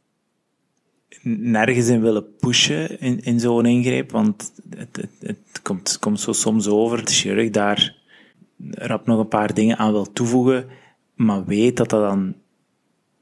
nergens 1.23 1.87
in 1.87 2.01
willen 2.01 2.35
pushen 2.35 2.99
in, 2.99 3.19
in 3.19 3.39
zo'n 3.39 3.65
ingreep, 3.65 4.11
want 4.11 4.53
het, 4.69 4.95
het, 4.97 5.09
het, 5.19 5.61
komt, 5.61 5.99
komt 5.99 6.19
zo 6.19 6.31
soms 6.31 6.67
over 6.67 6.97
dat 6.97 7.07
de 7.07 7.13
chirurg 7.13 7.49
daar 7.49 7.95
rap 8.71 9.05
nog 9.05 9.19
een 9.19 9.27
paar 9.27 9.53
dingen 9.53 9.77
aan 9.77 9.91
wil 9.91 10.11
toevoegen, 10.11 10.67
maar 11.13 11.45
weet 11.45 11.77
dat 11.77 11.89
dat 11.89 12.01
dan, 12.01 12.35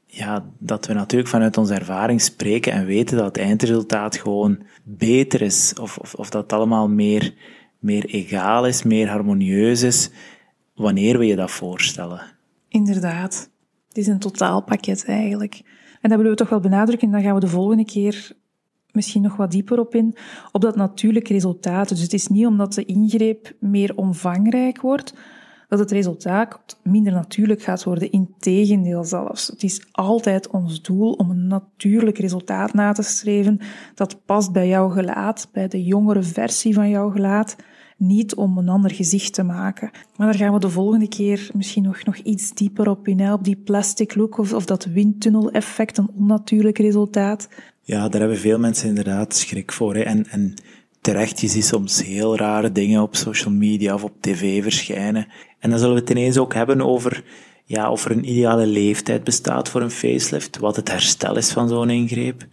ja, 0.05 0.45
dat 0.57 0.85
we 0.85 0.93
natuurlijk 0.93 1.29
vanuit 1.29 1.57
onze 1.57 1.73
ervaring 1.73 2.21
spreken 2.21 2.71
en 2.71 2.85
weten 2.85 3.17
dat 3.17 3.25
het 3.25 3.37
eindresultaat 3.37 4.17
gewoon 4.17 4.63
beter 4.83 5.41
is, 5.41 5.73
of, 5.81 5.97
of, 5.97 6.13
of 6.13 6.29
dat 6.29 6.43
het 6.43 6.53
allemaal 6.53 6.89
meer, 6.89 7.33
meer 7.79 8.05
egaal 8.05 8.67
is, 8.67 8.83
meer 8.83 9.09
harmonieus 9.09 9.81
is, 9.81 10.09
wanneer 10.75 11.17
we 11.17 11.25
je 11.25 11.35
dat 11.35 11.51
voorstellen. 11.51 12.21
Inderdaad. 12.67 13.51
Het 13.93 14.01
is 14.03 14.07
een 14.07 14.19
totaalpakket 14.19 15.05
eigenlijk. 15.05 15.61
En 16.01 16.09
dat 16.09 16.17
willen 16.17 16.31
we 16.31 16.37
toch 16.37 16.49
wel 16.49 16.59
benadrukken. 16.59 17.07
En 17.07 17.13
dan 17.13 17.23
gaan 17.23 17.33
we 17.33 17.39
de 17.39 17.47
volgende 17.47 17.85
keer 17.85 18.31
misschien 18.91 19.21
nog 19.21 19.35
wat 19.35 19.51
dieper 19.51 19.79
op 19.79 19.95
in, 19.95 20.15
op 20.51 20.61
dat 20.61 20.75
natuurlijke 20.75 21.33
resultaat. 21.33 21.89
Dus 21.89 22.01
het 22.01 22.13
is 22.13 22.27
niet 22.27 22.45
omdat 22.45 22.73
de 22.73 22.85
ingreep 22.85 23.55
meer 23.59 23.95
omvangrijk 23.95 24.81
wordt, 24.81 25.13
dat 25.67 25.79
het 25.79 25.91
resultaat 25.91 26.79
minder 26.83 27.13
natuurlijk 27.13 27.61
gaat 27.61 27.83
worden. 27.83 28.11
Integendeel 28.11 29.03
zelfs. 29.03 29.47
Het 29.47 29.63
is 29.63 29.87
altijd 29.91 30.47
ons 30.47 30.81
doel 30.81 31.11
om 31.11 31.29
een 31.29 31.47
natuurlijk 31.47 32.17
resultaat 32.17 32.73
na 32.73 32.91
te 32.91 33.03
streven 33.03 33.59
dat 33.95 34.25
past 34.25 34.51
bij 34.51 34.67
jouw 34.67 34.89
gelaat, 34.89 35.49
bij 35.51 35.67
de 35.67 35.83
jongere 35.83 36.23
versie 36.23 36.73
van 36.73 36.89
jouw 36.89 37.09
gelaat 37.09 37.55
niet 37.97 38.35
om 38.35 38.57
een 38.57 38.69
ander 38.69 38.91
gezicht 38.91 39.33
te 39.33 39.43
maken. 39.43 39.91
Maar 40.15 40.27
daar 40.27 40.35
gaan 40.35 40.53
we 40.53 40.59
de 40.59 40.69
volgende 40.69 41.07
keer 41.07 41.49
misschien 41.53 41.83
nog, 41.83 42.03
nog 42.03 42.15
iets 42.15 42.53
dieper 42.53 42.89
op 42.89 43.07
in, 43.07 43.31
op 43.31 43.43
die 43.43 43.55
plastic 43.55 44.15
look 44.15 44.37
of, 44.37 44.53
of 44.53 44.65
dat 44.65 44.85
windtunnel-effect, 44.85 45.97
een 45.97 46.11
onnatuurlijk 46.17 46.77
resultaat. 46.77 47.49
Ja, 47.81 48.09
daar 48.09 48.19
hebben 48.19 48.37
veel 48.37 48.59
mensen 48.59 48.87
inderdaad 48.87 49.35
schrik 49.35 49.71
voor. 49.71 49.95
Hè. 49.95 50.01
En, 50.01 50.27
en 50.27 50.53
terecht, 51.01 51.41
je 51.41 51.47
ziet 51.47 51.65
soms 51.65 52.03
heel 52.03 52.37
rare 52.37 52.71
dingen 52.71 53.01
op 53.01 53.15
social 53.15 53.53
media 53.53 53.93
of 53.93 54.03
op 54.03 54.13
tv 54.19 54.63
verschijnen. 54.63 55.27
En 55.59 55.69
dan 55.69 55.79
zullen 55.79 55.93
we 55.93 55.99
het 55.99 56.09
ineens 56.09 56.37
ook 56.37 56.53
hebben 56.53 56.81
over 56.81 57.23
ja, 57.65 57.91
of 57.91 58.05
er 58.05 58.11
een 58.11 58.29
ideale 58.29 58.65
leeftijd 58.65 59.23
bestaat 59.23 59.69
voor 59.69 59.81
een 59.81 59.91
facelift, 59.91 60.57
wat 60.57 60.75
het 60.75 60.91
herstel 60.91 61.37
is 61.37 61.51
van 61.51 61.69
zo'n 61.69 61.89
ingreep, 61.89 62.45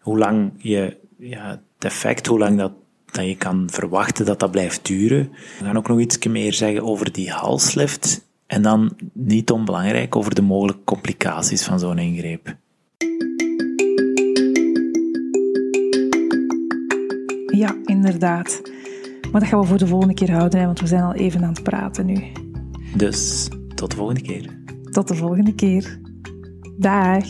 hoe 0.00 0.18
lang 0.18 0.52
je, 0.56 0.96
ja, 1.18 1.48
het 1.50 1.84
effect, 1.84 2.26
hoe 2.26 2.38
lang 2.38 2.58
dat, 2.58 2.72
dat 3.10 3.24
je 3.24 3.36
kan 3.36 3.68
verwachten 3.70 4.26
dat 4.26 4.40
dat 4.40 4.50
blijft 4.50 4.86
duren. 4.86 5.30
We 5.58 5.64
gaan 5.64 5.76
ook 5.76 5.88
nog 5.88 6.00
iets 6.00 6.26
meer 6.26 6.52
zeggen 6.52 6.82
over 6.82 7.12
die 7.12 7.30
halslift 7.30 8.26
en 8.46 8.62
dan, 8.62 8.96
niet 9.12 9.50
onbelangrijk, 9.50 10.16
over 10.16 10.34
de 10.34 10.42
mogelijke 10.42 10.84
complicaties 10.84 11.64
van 11.64 11.78
zo'n 11.78 11.98
ingreep. 11.98 12.56
Ja, 17.46 17.76
inderdaad. 17.84 18.60
Maar 19.32 19.40
dat 19.40 19.50
gaan 19.50 19.60
we 19.60 19.66
voor 19.66 19.78
de 19.78 19.86
volgende 19.86 20.14
keer 20.14 20.30
houden, 20.30 20.64
want 20.64 20.80
we 20.80 20.86
zijn 20.86 21.02
al 21.02 21.14
even 21.14 21.42
aan 21.42 21.52
het 21.52 21.62
praten 21.62 22.06
nu. 22.06 22.24
Dus 22.96 23.48
tot 23.74 23.90
de 23.90 23.96
volgende 23.96 24.22
keer. 24.22 24.58
Tot 24.90 25.08
de 25.08 25.14
volgende 25.14 25.54
keer. 25.54 26.00
Dag. 26.78 27.24